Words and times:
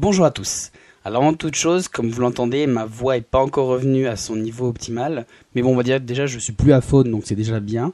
Bonjour 0.00 0.26
à 0.26 0.30
tous. 0.30 0.70
Alors 1.04 1.22
avant 1.22 1.34
toute 1.34 1.56
chose, 1.56 1.88
comme 1.88 2.08
vous 2.08 2.20
l'entendez, 2.20 2.68
ma 2.68 2.84
voix 2.84 3.16
est 3.16 3.20
pas 3.20 3.40
encore 3.40 3.66
revenue 3.66 4.06
à 4.06 4.14
son 4.14 4.36
niveau 4.36 4.68
optimal. 4.68 5.26
Mais 5.56 5.62
bon, 5.62 5.72
on 5.72 5.76
va 5.76 5.82
dire 5.82 6.00
déjà 6.00 6.24
je 6.24 6.38
suis 6.38 6.52
plus 6.52 6.72
à 6.72 6.80
faune, 6.80 7.10
donc 7.10 7.22
c'est 7.24 7.34
déjà 7.34 7.58
bien. 7.58 7.92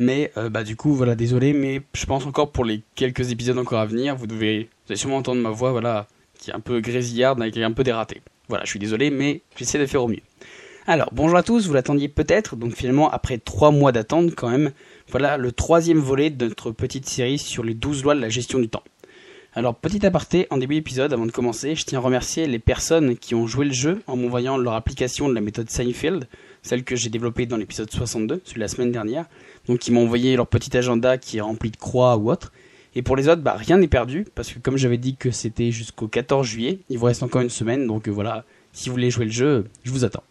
Mais 0.00 0.32
euh, 0.36 0.48
bah 0.48 0.64
du 0.64 0.74
coup, 0.74 0.92
voilà, 0.94 1.14
désolé, 1.14 1.52
mais 1.52 1.80
je 1.92 2.06
pense 2.06 2.26
encore 2.26 2.50
pour 2.50 2.64
les 2.64 2.82
quelques 2.96 3.30
épisodes 3.30 3.56
encore 3.56 3.78
à 3.78 3.86
venir, 3.86 4.16
vous 4.16 4.26
devez, 4.26 4.68
allez 4.88 4.96
sûrement 4.96 5.18
entendre 5.18 5.40
ma 5.40 5.50
voix, 5.50 5.70
voilà, 5.70 6.08
qui 6.40 6.50
est 6.50 6.54
un 6.54 6.58
peu 6.58 6.80
grésillarde, 6.80 7.40
est 7.40 7.62
un 7.62 7.70
peu 7.70 7.84
dératée. 7.84 8.20
Voilà, 8.48 8.64
je 8.64 8.70
suis 8.70 8.80
désolé, 8.80 9.10
mais 9.10 9.42
j'essaie 9.54 9.78
de 9.78 9.86
faire 9.86 10.02
au 10.02 10.08
mieux. 10.08 10.22
Alors, 10.88 11.10
bonjour 11.12 11.38
à 11.38 11.44
tous, 11.44 11.68
vous 11.68 11.74
l'attendiez 11.74 12.08
peut-être, 12.08 12.56
donc 12.56 12.74
finalement, 12.74 13.08
après 13.12 13.38
trois 13.38 13.70
mois 13.70 13.92
d'attente 13.92 14.34
quand 14.34 14.50
même, 14.50 14.72
voilà 15.08 15.36
le 15.36 15.52
troisième 15.52 16.00
volet 16.00 16.30
de 16.30 16.48
notre 16.48 16.72
petite 16.72 17.08
série 17.08 17.38
sur 17.38 17.62
les 17.62 17.74
12 17.74 18.02
lois 18.02 18.16
de 18.16 18.20
la 18.20 18.28
gestion 18.28 18.58
du 18.58 18.68
temps. 18.68 18.82
Alors, 19.56 19.76
petit 19.76 20.04
aparté, 20.04 20.48
en 20.50 20.56
début 20.56 20.74
d'épisode, 20.74 21.12
avant 21.12 21.26
de 21.26 21.30
commencer, 21.30 21.76
je 21.76 21.84
tiens 21.84 22.00
à 22.00 22.02
remercier 22.02 22.48
les 22.48 22.58
personnes 22.58 23.16
qui 23.16 23.36
ont 23.36 23.46
joué 23.46 23.64
le 23.64 23.72
jeu 23.72 24.02
en 24.08 24.16
m'envoyant 24.16 24.56
leur 24.56 24.72
application 24.72 25.28
de 25.28 25.34
la 25.34 25.40
méthode 25.40 25.70
Seinfeld, 25.70 26.26
celle 26.62 26.82
que 26.82 26.96
j'ai 26.96 27.08
développée 27.08 27.46
dans 27.46 27.56
l'épisode 27.56 27.88
62, 27.88 28.42
celui 28.44 28.56
de 28.56 28.60
la 28.60 28.66
semaine 28.66 28.90
dernière, 28.90 29.26
donc 29.68 29.78
qui 29.78 29.92
m'ont 29.92 30.02
envoyé 30.02 30.34
leur 30.34 30.48
petit 30.48 30.76
agenda 30.76 31.18
qui 31.18 31.36
est 31.36 31.40
rempli 31.40 31.70
de 31.70 31.76
croix 31.76 32.16
ou 32.16 32.32
autre. 32.32 32.52
Et 32.96 33.02
pour 33.02 33.14
les 33.14 33.28
autres, 33.28 33.42
bah, 33.42 33.54
rien 33.56 33.78
n'est 33.78 33.86
perdu, 33.86 34.26
parce 34.34 34.52
que 34.52 34.58
comme 34.58 34.76
j'avais 34.76 34.98
dit 34.98 35.14
que 35.14 35.30
c'était 35.30 35.70
jusqu'au 35.70 36.08
14 36.08 36.44
juillet, 36.44 36.80
il 36.88 36.98
vous 36.98 37.06
reste 37.06 37.22
encore 37.22 37.42
une 37.42 37.48
semaine, 37.48 37.86
donc 37.86 38.08
euh, 38.08 38.10
voilà, 38.10 38.44
si 38.72 38.88
vous 38.88 38.96
voulez 38.96 39.10
jouer 39.10 39.26
le 39.26 39.30
jeu, 39.30 39.66
je 39.84 39.92
vous 39.92 40.04
attends. 40.04 40.24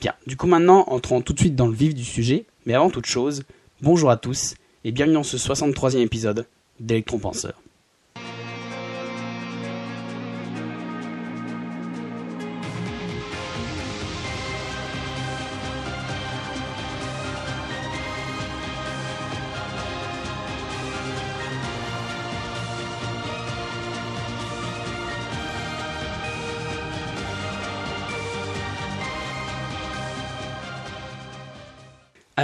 Bien, 0.00 0.14
du 0.26 0.38
coup 0.38 0.46
maintenant, 0.46 0.84
entrons 0.88 1.20
tout 1.20 1.34
de 1.34 1.38
suite 1.38 1.54
dans 1.54 1.66
le 1.66 1.74
vif 1.74 1.94
du 1.94 2.04
sujet, 2.04 2.46
mais 2.64 2.72
avant 2.72 2.88
toute 2.88 3.06
chose, 3.06 3.42
bonjour 3.82 4.10
à 4.10 4.16
tous, 4.16 4.54
et 4.84 4.92
bienvenue 4.92 5.16
dans 5.16 5.22
ce 5.22 5.36
63e 5.36 5.98
épisode 5.98 6.46
d'Electron 6.80 7.18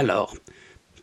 Alors, 0.01 0.35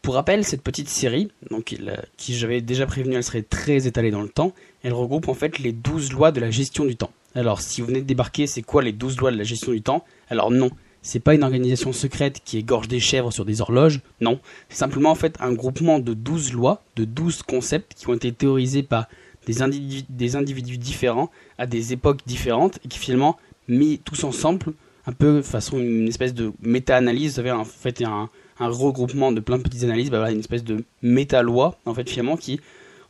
pour 0.02 0.14
rappel, 0.14 0.44
cette 0.44 0.62
petite 0.62 0.88
série, 0.88 1.30
donc 1.52 1.76
qui 2.16 2.34
j'avais 2.36 2.60
déjà 2.60 2.84
prévenu, 2.84 3.14
elle 3.14 3.22
serait 3.22 3.42
très 3.42 3.86
étalée 3.86 4.10
dans 4.10 4.22
le 4.22 4.28
temps, 4.28 4.54
elle 4.82 4.92
regroupe 4.92 5.28
en 5.28 5.34
fait 5.34 5.60
les 5.60 5.70
12 5.70 6.10
lois 6.10 6.32
de 6.32 6.40
la 6.40 6.50
gestion 6.50 6.84
du 6.84 6.96
temps. 6.96 7.12
Alors, 7.36 7.60
si 7.60 7.80
vous 7.80 7.86
venez 7.86 8.00
de 8.00 8.06
débarquer, 8.06 8.48
c'est 8.48 8.62
quoi 8.62 8.82
les 8.82 8.90
12 8.90 9.18
lois 9.18 9.30
de 9.30 9.36
la 9.36 9.44
gestion 9.44 9.70
du 9.70 9.82
temps? 9.82 10.04
Alors 10.30 10.50
non, 10.50 10.72
c'est 11.00 11.20
pas 11.20 11.36
une 11.36 11.44
organisation 11.44 11.92
secrète 11.92 12.40
qui 12.44 12.58
égorge 12.58 12.88
des 12.88 12.98
chèvres 12.98 13.32
sur 13.32 13.44
des 13.44 13.60
horloges, 13.60 14.00
non, 14.20 14.40
c'est 14.68 14.78
simplement 14.78 15.12
en 15.12 15.14
fait 15.14 15.36
un 15.38 15.52
groupement 15.52 16.00
de 16.00 16.12
12 16.12 16.52
lois, 16.52 16.82
de 16.96 17.04
12 17.04 17.44
concepts 17.44 17.94
qui 17.94 18.08
ont 18.08 18.14
été 18.14 18.32
théorisés 18.32 18.82
par 18.82 19.06
des 19.46 19.62
des 20.08 20.34
individus 20.34 20.76
différents 20.76 21.30
à 21.56 21.66
des 21.66 21.92
époques 21.92 22.22
différentes 22.26 22.80
et 22.84 22.88
qui 22.88 22.98
finalement 22.98 23.38
mis 23.68 24.00
tous 24.00 24.24
ensemble 24.24 24.74
un 25.08 25.12
peu 25.12 25.40
façon 25.40 25.78
une 25.78 26.06
espèce 26.06 26.34
de 26.34 26.52
méta-analyse, 26.60 27.30
vous 27.30 27.36
savez 27.36 27.50
en 27.50 27.64
fait 27.64 28.02
un, 28.02 28.28
un 28.60 28.68
regroupement 28.68 29.32
de 29.32 29.40
plein 29.40 29.58
de 29.58 29.62
petites 29.62 29.84
analyses, 29.84 30.10
bah 30.10 30.30
une 30.30 30.40
espèce 30.40 30.64
de 30.64 30.84
méta-loi, 31.02 31.78
en 31.84 31.94
fait, 31.94 32.08
finalement, 32.08 32.36
qui, 32.36 32.60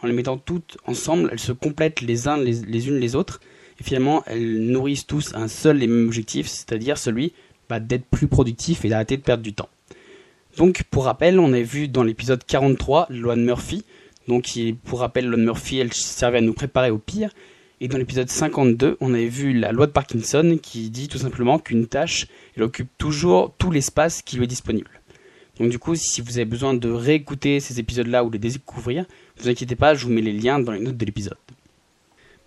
en 0.03 0.07
les 0.07 0.13
mettant 0.13 0.37
toutes 0.37 0.79
ensemble, 0.87 1.31
elles 1.33 1.39
se 1.39 1.53
complètent 1.53 2.01
les, 2.01 2.29
uns, 2.29 2.37
les, 2.37 2.89
unes 2.89 2.99
les 2.99 3.15
autres, 3.17 3.41
et 3.81 3.85
finalement, 3.85 4.23
elles 4.27 4.61
nourrissent 4.61 5.07
tous 5.07 5.35
un 5.35 5.49
seul 5.49 5.83
et 5.83 5.87
même 5.87 6.07
objectif, 6.07 6.49
c'est-à-dire 6.49 6.99
celui 6.99 7.33
bah, 7.69 7.81
d'être 7.81 8.05
plus 8.05 8.27
productif 8.27 8.85
et 8.85 8.89
d'arrêter 8.89 9.17
de 9.17 9.23
perdre 9.23 9.43
du 9.43 9.55
temps. 9.55 9.69
Donc, 10.57 10.83
pour 10.91 11.05
rappel, 11.05 11.39
on 11.39 11.53
a 11.53 11.61
vu 11.61 11.89
dans 11.89 12.03
l'épisode 12.03 12.45
43 12.45 13.06
la 13.11 13.17
loi 13.17 13.37
de 13.37 13.43
Murphy, 13.43 13.84
donc 14.27 14.47
pour 14.84 15.01
rappel, 15.01 15.25
la 15.25 15.31
loi 15.31 15.39
de 15.39 15.45
Murphy, 15.45 15.78
elle 15.78 15.93
servait 15.93 16.39
à 16.39 16.43
nous 16.43 16.53
préparer 16.53 16.91
au 16.91 16.99
pire, 16.99 17.31
et 17.81 17.87
dans 17.87 17.97
l'épisode 17.97 18.28
52, 18.28 18.97
on 19.01 19.15
avait 19.15 19.28
vu 19.28 19.53
la 19.53 19.71
loi 19.71 19.87
de 19.87 19.93
Parkinson 19.93 20.59
qui 20.61 20.91
dit 20.91 21.06
tout 21.06 21.19
simplement 21.19 21.61
qu'une 21.61 21.87
tâche, 21.87 22.27
elle 22.56 22.65
occupe 22.65 22.89
toujours 22.99 23.55
tout 23.56 23.71
l'espace 23.71 24.21
qui 24.22 24.37
lui 24.37 24.45
est 24.45 24.49
disponible. 24.49 24.91
Donc 25.59 25.71
du 25.71 25.79
coup, 25.79 25.95
si 25.95 26.21
vous 26.21 26.39
avez 26.39 26.45
besoin 26.45 26.75
de 26.75 26.89
réécouter 26.89 27.61
ces 27.61 27.81
épisodes-là 27.81 28.25
ou 28.25 28.31
les 28.31 28.39
découvrir, 28.39 29.05
ne 29.37 29.43
vous 29.43 29.49
inquiétez 29.49 29.77
pas, 29.77 29.95
je 29.95 30.07
vous 30.07 30.13
mets 30.13 30.21
les 30.21 30.33
liens 30.33 30.59
dans 30.59 30.73
les 30.73 30.81
notes 30.81 30.97
de 30.97 31.05
l'épisode. 31.05 31.37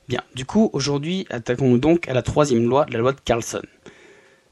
Bien, 0.08 0.22
du 0.36 0.46
coup, 0.46 0.70
aujourd'hui, 0.74 1.26
attaquons-nous 1.30 1.78
donc 1.78 2.08
à 2.08 2.14
la 2.14 2.22
troisième 2.22 2.68
loi, 2.68 2.86
la 2.90 3.00
loi 3.00 3.14
de 3.14 3.20
Carlson. 3.20 3.62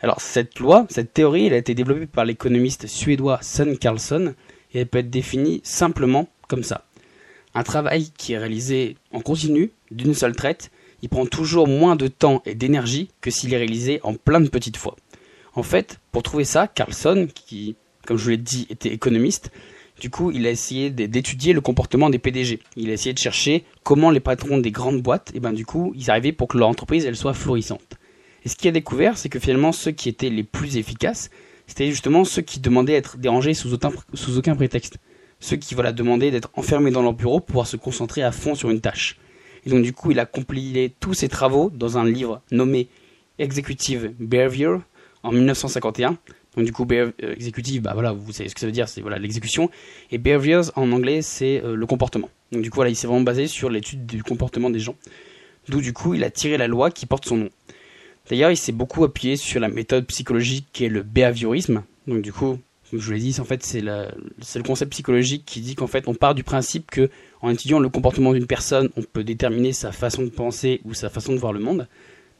Alors 0.02 0.22
cette 0.22 0.59
loi, 0.59 0.86
cette 0.90 1.14
théorie, 1.14 1.47
elle 1.47 1.53
a 1.53 1.58
été 1.58 1.74
développée 1.74 2.06
par 2.06 2.25
l'économiste 2.25 2.88
suédois 2.88 3.40
Sun 3.42 3.78
Carlson 3.78 4.34
et 4.74 4.80
elle 4.80 4.88
peut 4.88 5.00
être 5.00 5.09
définie 5.09 5.59
simplement 5.64 6.30
comme 6.47 6.64
ça. 6.64 6.86
Un 7.53 7.64
travail 7.64 8.12
qui 8.18 8.34
est 8.34 8.38
réalisé 8.38 8.96
en 9.12 9.20
continu, 9.20 9.72
d'une 9.91 10.14
seule 10.14 10.36
traite, 10.36 10.72
il 11.02 11.09
prend 11.09 11.26
toujours 11.26 11.68
moins 11.68 11.96
de 11.96 12.08
temps 12.08 12.41
et 12.46 12.56
d'énergie 12.56 13.09
que 13.22 13.31
s'il 13.31 13.53
est 13.53 13.58
réalisé 13.58 14.00
en 14.03 14.14
plein 14.14 14.40
de 14.40 14.50
petites 14.50 14.78
fois. 14.78 14.96
En 15.56 15.64
fait, 15.64 16.00
pour 16.12 16.24
trouver 16.24 16.46
ça, 16.46 16.68
Carlson, 16.68 17.28
qui 17.34 17.76
comme 18.09 18.18
je 18.18 18.24
vous 18.24 18.30
l'ai 18.31 18.38
dit, 18.38 18.66
était 18.72 18.92
économiste. 18.92 19.52
Du 20.02 20.09
coup, 20.09 20.31
il 20.31 20.47
a 20.47 20.50
essayé 20.50 20.90
d'étudier 20.90 21.53
le 21.53 21.62
comportement 21.62 22.09
des 22.09 22.18
PDG. 22.18 22.59
Il 22.75 22.90
a 22.90 22.94
essayé 22.94 23.14
de 23.14 23.20
chercher 23.20 23.66
comment 23.84 24.09
les 24.09 24.20
patrons 24.20 24.58
des 24.58 24.72
grandes 24.72 25.03
boîtes, 25.03 25.31
et 25.36 25.40
ben 25.40 25.53
du 25.53 25.64
coup, 25.64 25.94
ils 25.96 26.09
arrivaient 26.09 26.31
pour 26.31 26.47
que 26.47 26.58
leur 26.58 26.70
entreprise 26.70 27.06
elle 27.06 27.16
soit 27.16 27.36
florissante. 27.36 28.00
Et 28.44 28.50
ce 28.50 28.56
qu'il 28.56 28.68
a 28.68 28.72
découvert, 28.72 29.16
c'est 29.16 29.30
que 29.30 29.38
finalement, 29.38 29.72
ceux 29.72 29.92
qui 29.92 30.09
étaient 30.09 30.31
les 30.31 30.42
plus 30.42 30.78
efficaces, 30.78 31.30
c'était 31.68 31.86
justement 31.92 32.24
ceux 32.24 32.42
qui 32.42 32.59
demandaient 32.59 32.94
être 32.94 33.18
dérangés 33.18 33.53
sous 33.53 33.75
aucun, 33.75 33.92
sous 34.16 34.40
aucun 34.40 34.56
prétexte. 34.56 34.97
Ceux 35.40 35.58
qui 35.58 35.76
voilà, 35.76 35.91
demandaient 35.91 36.31
d'être 36.31 36.50
enfermés 36.56 36.90
dans 36.90 37.03
leur 37.03 37.14
bureau 37.14 37.41
pour 37.41 37.46
pouvoir 37.46 37.68
se 37.68 37.78
concentrer 37.78 38.24
à 38.24 38.31
fond 38.31 38.56
sur 38.56 38.72
une 38.72 38.81
tâche. 38.81 39.20
Et 39.68 39.70
donc 39.70 39.84
du 39.84 39.94
coup, 39.94 40.09
il 40.09 40.20
a 40.20 40.26
compilé 40.26 40.96
tous 41.00 41.14
ses 41.14 41.30
travaux 41.30 41.70
dans 41.70 42.00
un 42.00 42.06
livre 42.06 42.41
nommé 42.50 42.88
Executive 43.38 44.16
Behavior 44.20 44.81
en 45.22 45.31
1951, 45.31 46.18
donc 46.55 46.65
du 46.65 46.71
coup, 46.71 46.85
euh, 46.91 47.11
exécutif, 47.21 47.81
bah 47.81 47.91
voilà, 47.93 48.11
vous 48.11 48.31
savez 48.31 48.49
ce 48.49 48.55
que 48.55 48.59
ça 48.59 48.65
veut 48.65 48.71
dire, 48.71 48.89
c'est 48.89 49.01
voilà 49.01 49.19
l'exécution. 49.19 49.69
Et 50.11 50.17
behaviors 50.17 50.71
en 50.75 50.91
anglais, 50.91 51.21
c'est 51.21 51.63
euh, 51.63 51.75
le 51.75 51.85
comportement. 51.85 52.29
Donc 52.51 52.63
du 52.63 52.69
coup, 52.69 52.75
voilà, 52.75 52.89
il 52.89 52.95
s'est 52.95 53.07
vraiment 53.07 53.21
basé 53.21 53.47
sur 53.47 53.69
l'étude 53.69 54.05
du 54.05 54.23
comportement 54.23 54.69
des 54.69 54.79
gens. 54.79 54.95
D'où 55.67 55.81
du 55.81 55.93
coup, 55.93 56.15
il 56.15 56.23
a 56.23 56.31
tiré 56.31 56.57
la 56.57 56.67
loi 56.67 56.89
qui 56.89 57.05
porte 57.05 57.25
son 57.25 57.37
nom. 57.37 57.49
D'ailleurs, 58.29 58.51
il 58.51 58.57
s'est 58.57 58.71
beaucoup 58.71 59.03
appuyé 59.03 59.37
sur 59.37 59.59
la 59.59 59.69
méthode 59.69 60.05
psychologique 60.07 60.67
qui 60.73 60.85
est 60.85 60.89
le 60.89 61.03
behaviorisme. 61.03 61.83
Donc 62.07 62.21
du 62.23 62.33
coup, 62.33 62.59
comme 62.89 62.99
je 62.99 63.05
vous 63.05 63.11
l'ai 63.11 63.19
dit, 63.19 63.37
en 63.39 63.45
fait, 63.45 63.63
c'est 63.63 63.81
le 63.81 64.63
concept 64.66 64.91
psychologique 64.91 65.43
qui 65.45 65.61
dit 65.61 65.75
qu'en 65.75 65.87
fait, 65.87 66.07
on 66.07 66.16
part 66.16 66.33
du 66.33 66.43
principe 66.43 66.89
que 66.89 67.09
en 67.41 67.51
étudiant 67.51 67.79
le 67.79 67.89
comportement 67.89 68.33
d'une 68.33 68.47
personne, 68.47 68.89
on 68.97 69.03
peut 69.03 69.23
déterminer 69.23 69.73
sa 69.73 69.91
façon 69.91 70.23
de 70.23 70.29
penser 70.29 70.81
ou 70.83 70.95
sa 70.95 71.09
façon 71.09 71.33
de 71.33 71.37
voir 71.37 71.53
le 71.53 71.59
monde. 71.59 71.87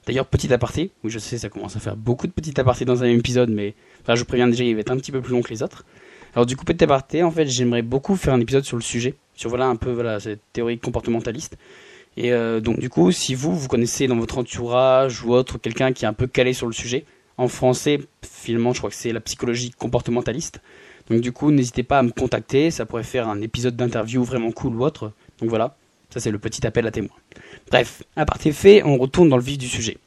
D'ailleurs, 0.10 0.26
petit 0.26 0.52
aparté, 0.52 0.90
oui, 1.04 1.12
je 1.12 1.20
sais, 1.20 1.38
ça 1.38 1.50
commence 1.50 1.76
à 1.76 1.80
faire 1.80 1.96
beaucoup 1.96 2.26
de 2.26 2.32
petits 2.32 2.60
apartés 2.60 2.84
dans 2.84 3.04
un 3.04 3.06
même 3.06 3.20
épisode, 3.20 3.52
mais 3.52 3.76
enfin, 4.02 4.16
je 4.16 4.24
préviens 4.24 4.48
déjà, 4.48 4.64
il 4.64 4.74
va 4.74 4.82
être 4.82 4.90
un 4.90 4.98
petit 4.98 5.12
peu 5.12 5.22
plus 5.22 5.34
long 5.34 5.44
que 5.44 5.52
les 5.52 5.62
autres. 5.62 5.86
Alors, 6.34 6.48
du 6.48 6.58
coup, 6.58 6.66
petit 6.66 6.84
aparté, 6.84 7.22
en 7.22 7.30
fait, 7.30 7.46
j'aimerais 7.46 7.84
beaucoup 7.84 8.16
faire 8.16 8.34
un 8.34 8.40
épisode 8.40 8.64
sur 8.64 8.76
le 8.76 8.82
sujet, 8.82 9.14
sur 9.36 9.52
voilà 9.52 9.68
un 9.68 9.76
peu 9.76 9.92
voilà 9.92 10.20
cette 10.20 10.42
théorie 10.52 10.80
comportementaliste. 10.80 11.60
Et 12.18 12.34
euh, 12.34 12.60
donc, 12.60 12.80
du 12.80 12.90
coup, 12.90 13.12
si 13.12 13.36
vous, 13.36 13.56
vous 13.56 13.68
connaissez 13.68 14.08
dans 14.08 14.16
votre 14.16 14.40
entourage 14.40 15.24
ou 15.24 15.32
autre 15.32 15.60
quelqu'un 15.60 15.94
qui 15.94 16.06
est 16.06 16.08
un 16.08 16.14
peu 16.14 16.26
calé 16.26 16.54
sur 16.54 16.66
le 16.66 16.74
sujet, 16.74 17.06
en 17.38 17.48
français, 17.48 18.00
finalement, 18.24 18.74
je 18.74 18.80
crois 18.80 18.90
que 18.90 18.96
c'est 18.96 19.14
la 19.14 19.22
psychologie 19.22 19.70
comportementaliste. 19.70 20.60
Donc, 21.12 21.22
du 21.22 21.32
coup, 21.32 21.52
n'hésitez 21.52 21.84
pas 21.84 22.00
à 22.00 22.02
me 22.02 22.10
contacter, 22.10 22.72
ça 22.72 22.88
pourrait 22.88 23.04
faire 23.04 23.30
un 23.30 23.42
épisode 23.42 23.76
d'interview 23.76 24.24
vraiment 24.24 24.52
cool 24.52 24.76
ou 24.76 24.84
autre. 24.84 25.12
Donc 25.40 25.50
voilà, 25.50 25.78
ça 26.10 26.20
c'est 26.20 26.32
le 26.32 26.40
petit 26.40 26.66
appel 26.66 26.88
à 26.88 26.92
témoin. 26.92 27.16
Bref, 27.70 28.04
à 28.16 28.26
partir 28.26 28.54
fait, 28.54 28.84
on 28.84 28.98
retourne 28.98 29.30
dans 29.30 29.38
le 29.38 29.44
vif 29.44 29.58
du 29.58 29.68
sujet. 29.68 29.98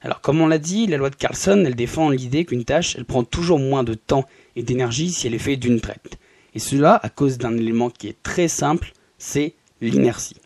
Alors 0.00 0.20
comme 0.20 0.40
on 0.40 0.46
l'a 0.46 0.58
dit, 0.58 0.86
la 0.86 0.96
loi 0.96 1.10
de 1.10 1.16
Carlson, 1.16 1.64
elle 1.66 1.74
défend 1.74 2.10
l'idée 2.10 2.44
qu'une 2.44 2.64
tâche, 2.64 2.96
elle 2.96 3.04
prend 3.04 3.24
toujours 3.24 3.58
moins 3.58 3.84
de 3.84 3.94
temps 3.94 4.26
et 4.54 4.62
d'énergie 4.62 5.10
si 5.10 5.26
elle 5.26 5.34
est 5.34 5.38
faite 5.38 5.60
d'une 5.60 5.80
traite. 5.80 6.18
Et 6.54 6.58
cela 6.58 6.94
à 7.02 7.08
cause 7.08 7.38
d'un 7.38 7.56
élément 7.56 7.90
qui 7.90 8.08
est 8.08 8.22
très 8.22 8.48
simple, 8.48 8.92
c'est 9.18 9.54
l'inertie. 9.80 10.36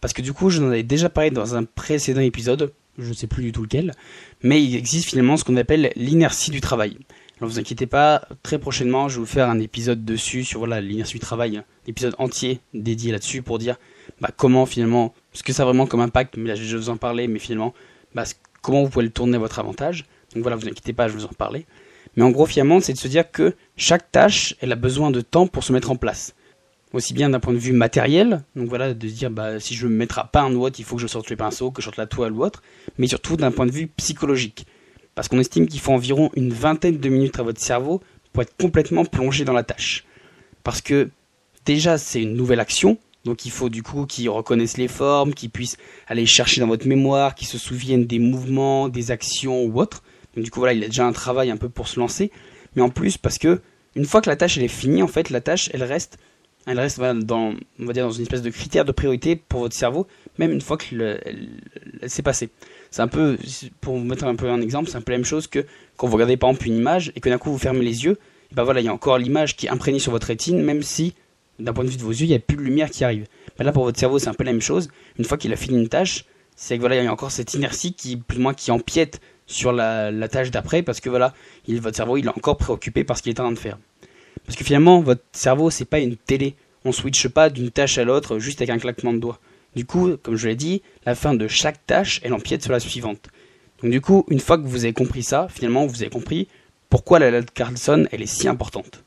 Parce 0.00 0.14
que 0.14 0.22
du 0.22 0.32
coup, 0.32 0.50
je 0.50 0.62
en 0.62 0.68
avais 0.68 0.82
déjà 0.82 1.08
parlé 1.08 1.30
dans 1.30 1.54
un 1.54 1.64
précédent 1.64 2.20
épisode, 2.20 2.72
je 2.98 3.08
ne 3.08 3.14
sais 3.14 3.26
plus 3.26 3.42
du 3.42 3.52
tout 3.52 3.62
lequel, 3.62 3.92
mais 4.42 4.62
il 4.62 4.74
existe 4.76 5.08
finalement 5.08 5.36
ce 5.36 5.44
qu'on 5.44 5.56
appelle 5.56 5.92
l'inertie 5.96 6.50
du 6.50 6.60
travail. 6.60 6.98
Alors 7.38 7.50
vous 7.50 7.58
inquiétez 7.58 7.86
pas, 7.86 8.26
très 8.42 8.58
prochainement, 8.58 9.08
je 9.08 9.16
vais 9.16 9.20
vous 9.20 9.26
faire 9.26 9.48
un 9.48 9.58
épisode 9.58 10.04
dessus 10.04 10.44
sur 10.44 10.66
l'inertie 10.66 11.14
du 11.14 11.18
travail, 11.18 11.62
épisode 11.86 12.14
entier 12.18 12.60
dédié 12.74 13.12
là-dessus 13.12 13.42
pour 13.42 13.58
dire 13.58 13.76
bah, 14.20 14.30
comment 14.36 14.66
finalement, 14.66 15.14
ce 15.32 15.42
que 15.42 15.52
ça 15.52 15.62
a 15.62 15.66
vraiment 15.66 15.86
comme 15.86 16.00
impact, 16.00 16.36
mais 16.36 16.48
là 16.48 16.54
je 16.54 16.62
vais 16.62 16.76
vous 16.76 16.90
en 16.90 16.96
parler, 16.96 17.28
mais 17.28 17.38
finalement, 17.38 17.74
bah, 18.14 18.24
comment 18.62 18.82
vous 18.82 18.88
pouvez 18.88 19.04
le 19.04 19.10
tourner 19.10 19.36
à 19.36 19.40
votre 19.40 19.58
avantage. 19.58 20.06
Donc 20.34 20.42
voilà, 20.42 20.56
vous 20.56 20.66
inquiétez 20.66 20.92
pas, 20.92 21.08
je 21.08 21.12
vais 21.12 21.18
vous 21.18 21.26
en 21.26 21.34
parler. 21.34 21.66
Mais 22.16 22.22
en 22.22 22.30
gros, 22.30 22.46
finalement, 22.46 22.80
c'est 22.80 22.92
de 22.92 22.98
se 22.98 23.08
dire 23.08 23.30
que 23.30 23.54
chaque 23.76 24.10
tâche, 24.10 24.54
elle 24.60 24.72
a 24.72 24.76
besoin 24.76 25.10
de 25.10 25.20
temps 25.20 25.46
pour 25.46 25.64
se 25.64 25.72
mettre 25.72 25.90
en 25.90 25.96
place. 25.96 26.34
aussi 26.92 27.14
bien 27.14 27.30
d'un 27.30 27.40
point 27.40 27.54
de 27.54 27.58
vue 27.58 27.72
matériel, 27.72 28.44
donc 28.54 28.68
voilà, 28.68 28.92
de 28.92 29.08
se 29.08 29.14
dire 29.14 29.30
bah, 29.30 29.58
si 29.58 29.74
je 29.74 29.86
ne 29.86 29.94
mettrai 29.94 30.22
pas 30.30 30.42
un 30.42 30.54
watt, 30.54 30.78
il 30.78 30.84
faut 30.84 30.96
que 30.96 31.02
je 31.02 31.06
sorte 31.06 31.30
les 31.30 31.36
pinceaux, 31.36 31.70
que 31.70 31.80
je 31.80 31.86
sorte 31.86 31.96
la 31.96 32.06
toile 32.06 32.32
ou 32.32 32.44
autre, 32.44 32.62
mais 32.98 33.06
surtout 33.06 33.36
d'un 33.36 33.50
point 33.50 33.66
de 33.66 33.72
vue 33.72 33.86
psychologique. 33.96 34.66
Parce 35.14 35.28
qu'on 35.28 35.38
estime 35.38 35.66
qu'il 35.66 35.80
faut 35.80 35.92
environ 35.92 36.30
une 36.36 36.52
vingtaine 36.52 36.98
de 36.98 37.08
minutes 37.08 37.38
à 37.38 37.42
votre 37.42 37.60
cerveau 37.60 38.02
pour 38.32 38.42
être 38.42 38.56
complètement 38.56 39.04
plongé 39.04 39.44
dans 39.44 39.52
la 39.52 39.62
tâche. 39.62 40.04
Parce 40.64 40.80
que 40.80 41.10
déjà 41.64 41.98
c'est 41.98 42.22
une 42.22 42.34
nouvelle 42.34 42.60
action, 42.60 42.98
donc 43.24 43.44
il 43.46 43.50
faut 43.50 43.68
du 43.68 43.82
coup 43.82 44.06
qu'il 44.06 44.28
reconnaisse 44.30 44.76
les 44.76 44.88
formes, 44.88 45.34
qu'il 45.34 45.50
puisse 45.50 45.76
aller 46.08 46.26
chercher 46.26 46.60
dans 46.60 46.66
votre 46.66 46.86
mémoire, 46.86 47.34
qu'il 47.34 47.46
se 47.46 47.58
souvienne 47.58 48.06
des 48.06 48.18
mouvements, 48.18 48.88
des 48.88 49.10
actions 49.10 49.64
ou 49.64 49.80
autres. 49.80 50.02
Donc 50.34 50.44
du 50.44 50.50
coup 50.50 50.60
voilà, 50.60 50.74
il 50.74 50.82
a 50.82 50.86
déjà 50.86 51.06
un 51.06 51.12
travail 51.12 51.50
un 51.50 51.56
peu 51.56 51.68
pour 51.68 51.88
se 51.88 52.00
lancer. 52.00 52.30
Mais 52.74 52.82
en 52.82 52.88
plus 52.88 53.18
parce 53.18 53.38
que 53.38 53.60
une 53.94 54.06
fois 54.06 54.20
que 54.20 54.30
la 54.30 54.36
tâche 54.36 54.56
elle 54.58 54.64
est 54.64 54.68
finie, 54.68 55.02
en 55.02 55.08
fait 55.08 55.30
la 55.30 55.40
tâche 55.40 55.70
elle 55.72 55.84
reste 55.84 56.18
elle 56.66 56.78
reste 56.78 57.00
dans, 57.00 57.54
on 57.80 57.84
va 57.84 57.92
dire, 57.92 58.06
dans 58.06 58.12
une 58.12 58.22
espèce 58.22 58.42
de 58.42 58.50
critère 58.50 58.84
de 58.84 58.92
priorité 58.92 59.34
pour 59.34 59.60
votre 59.60 59.74
cerveau, 59.74 60.06
même 60.38 60.52
une 60.52 60.60
fois 60.60 60.76
que 60.76 61.18
s'est 62.06 62.22
passée. 62.22 62.50
C'est 62.90 63.02
un 63.02 63.08
peu, 63.08 63.36
pour 63.80 63.96
vous 63.96 64.04
mettre 64.04 64.24
un 64.24 64.36
peu 64.36 64.48
un 64.48 64.60
exemple, 64.60 64.88
c'est 64.88 64.96
un 64.96 65.00
peu 65.00 65.10
la 65.10 65.18
même 65.18 65.24
chose 65.24 65.48
que 65.48 65.66
quand 65.96 66.06
vous 66.06 66.14
regardez 66.14 66.36
par 66.36 66.50
exemple 66.50 66.68
une 66.68 66.76
image 66.76 67.12
et 67.16 67.20
que 67.20 67.28
d'un 67.28 67.38
coup 67.38 67.50
vous 67.50 67.58
fermez 67.58 67.84
les 67.84 68.04
yeux, 68.04 68.18
et 68.50 68.54
ben 68.54 68.62
voilà, 68.64 68.80
il 68.80 68.84
y 68.84 68.88
a 68.88 68.92
encore 68.92 69.18
l'image 69.18 69.56
qui 69.56 69.66
est 69.66 69.70
imprégnée 69.70 69.98
sur 69.98 70.12
votre 70.12 70.26
rétine, 70.28 70.62
même 70.62 70.82
si 70.82 71.14
d'un 71.58 71.72
point 71.72 71.84
de 71.84 71.90
vue 71.90 71.96
de 71.96 72.02
vos 72.02 72.10
yeux, 72.10 72.24
il 72.24 72.28
n'y 72.28 72.34
a 72.34 72.38
plus 72.38 72.56
de 72.56 72.62
lumière 72.62 72.90
qui 72.90 73.04
arrive. 73.04 73.26
Ben 73.58 73.64
là 73.64 73.72
pour 73.72 73.84
votre 73.84 73.98
cerveau, 73.98 74.18
c'est 74.18 74.28
un 74.28 74.34
peu 74.34 74.44
la 74.44 74.52
même 74.52 74.62
chose. 74.62 74.88
Une 75.18 75.24
fois 75.24 75.38
qu'il 75.38 75.52
a 75.52 75.56
fini 75.56 75.78
une 75.78 75.88
tâche, 75.88 76.24
c'est 76.56 76.76
que 76.76 76.80
voilà, 76.80 76.96
il 76.96 77.04
y 77.04 77.06
a 77.06 77.12
encore 77.12 77.30
cette 77.30 77.54
inertie 77.54 77.94
qui 77.94 78.16
plus 78.16 78.38
ou 78.38 78.42
moins 78.42 78.54
qui 78.54 78.70
empiète 78.70 79.20
sur 79.46 79.72
la, 79.72 80.28
tâche 80.28 80.50
d'après 80.50 80.82
parce 80.82 81.00
que 81.00 81.10
voilà, 81.10 81.34
il, 81.66 81.80
votre 81.80 81.96
cerveau 81.96 82.16
il 82.16 82.26
est 82.26 82.30
encore 82.30 82.56
préoccupé 82.56 83.04
par 83.04 83.18
ce 83.18 83.22
qu'il 83.22 83.30
est 83.30 83.40
en 83.40 83.44
train 83.44 83.52
de 83.52 83.58
faire. 83.58 83.78
Parce 84.46 84.56
que 84.56 84.64
finalement, 84.64 85.00
votre 85.00 85.22
cerveau, 85.32 85.70
c'est 85.70 85.84
pas 85.84 86.00
une 86.00 86.16
télé. 86.16 86.56
On 86.84 86.92
switche 86.92 87.28
pas 87.28 87.48
d'une 87.48 87.70
tâche 87.70 87.98
à 87.98 88.04
l'autre 88.04 88.38
juste 88.38 88.60
avec 88.60 88.70
un 88.70 88.78
claquement 88.78 89.12
de 89.12 89.18
doigts. 89.18 89.38
Du 89.76 89.84
coup, 89.86 90.16
comme 90.22 90.36
je 90.36 90.48
l'ai 90.48 90.56
dit, 90.56 90.82
la 91.06 91.14
fin 91.14 91.34
de 91.34 91.48
chaque 91.48 91.86
tâche, 91.86 92.20
elle 92.24 92.34
empiète 92.34 92.62
sur 92.62 92.72
la 92.72 92.80
suivante. 92.80 93.28
Donc 93.82 93.90
du 93.90 94.00
coup, 94.00 94.24
une 94.28 94.40
fois 94.40 94.58
que 94.58 94.66
vous 94.66 94.84
avez 94.84 94.92
compris 94.92 95.22
ça, 95.22 95.46
finalement, 95.48 95.86
vous 95.86 96.02
avez 96.02 96.10
compris 96.10 96.48
pourquoi 96.88 97.18
la 97.18 97.40
de 97.40 97.50
Carlson, 97.50 98.06
elle 98.12 98.22
est 98.22 98.26
si 98.26 98.48
importante. 98.48 99.02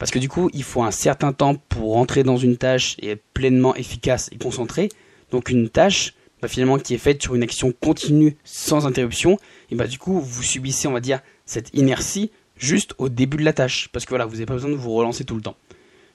Parce 0.00 0.10
que 0.10 0.18
du 0.18 0.30
coup, 0.30 0.48
il 0.54 0.62
faut 0.62 0.82
un 0.82 0.90
certain 0.90 1.34
temps 1.34 1.54
pour 1.54 1.92
rentrer 1.92 2.22
dans 2.22 2.38
une 2.38 2.56
tâche 2.56 2.96
et 3.00 3.10
être 3.10 3.22
pleinement 3.34 3.76
efficace 3.76 4.30
et 4.32 4.38
concentré. 4.38 4.88
Donc 5.30 5.50
une 5.50 5.68
tâche, 5.68 6.14
bah, 6.40 6.48
finalement, 6.48 6.78
qui 6.78 6.94
est 6.94 6.98
faite 6.98 7.22
sur 7.22 7.34
une 7.34 7.42
action 7.42 7.70
continue 7.70 8.38
sans 8.42 8.86
interruption, 8.86 9.38
et 9.70 9.74
bah 9.74 9.86
du 9.86 9.98
coup, 9.98 10.18
vous 10.18 10.42
subissez, 10.42 10.88
on 10.88 10.92
va 10.92 11.00
dire, 11.00 11.20
cette 11.44 11.68
inertie 11.74 12.30
juste 12.56 12.94
au 12.96 13.10
début 13.10 13.36
de 13.36 13.44
la 13.44 13.52
tâche. 13.52 13.90
Parce 13.92 14.06
que 14.06 14.08
voilà, 14.08 14.24
vous 14.24 14.32
n'avez 14.32 14.46
pas 14.46 14.54
besoin 14.54 14.70
de 14.70 14.74
vous 14.74 14.90
relancer 14.94 15.24
tout 15.24 15.36
le 15.36 15.42
temps. 15.42 15.56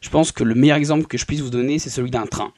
Je 0.02 0.10
pense 0.10 0.32
que 0.32 0.44
le 0.44 0.56
meilleur 0.56 0.78
exemple 0.78 1.06
que 1.06 1.20
je 1.20 1.26
puisse 1.28 1.42
vous 1.42 1.52
donner, 1.52 1.78
c'est 1.78 1.92
celui 1.92 2.10
d'un 2.10 2.26
train. 2.26 2.52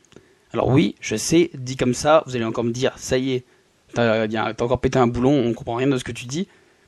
Alors 0.53 0.69
oui, 0.69 0.95
je 1.01 1.17
sais, 1.17 1.51
dit 1.53 1.75
comme 1.75 1.93
ça, 1.93 2.23
vous 2.25 2.37
allez 2.37 2.45
encore 2.45 2.63
me 2.63 2.71
dire, 2.71 2.97
ça 2.97 3.17
y 3.17 3.33
est, 3.33 3.45
t'as 3.93 4.53
encore 4.61 4.79
pété 4.79 4.97
un 4.97 5.07
boulon, 5.07 5.33
on 5.33 5.53
comprend 5.53 5.75
rien 5.75 5.87
de 5.87 5.97
ce 5.97 6.05
que 6.05 6.13
tu 6.13 6.25
dis. 6.25 6.47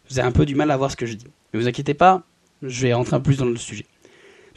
Vous 0.09 0.17
avez 0.17 0.29
un 0.29 0.31
peu 0.31 0.45
du 0.45 0.55
mal 0.55 0.71
à 0.71 0.77
voir 0.77 0.91
ce 0.91 0.95
que 0.95 1.05
je 1.05 1.15
dis. 1.15 1.27
Mais 1.53 1.59
vous 1.59 1.67
inquiétez 1.67 1.93
pas, 1.93 2.23
je 2.63 2.83
vais 2.83 2.93
rentrer 2.93 3.17
un 3.17 3.19
plus 3.19 3.37
dans 3.37 3.45
le 3.45 3.57
sujet. 3.57 3.85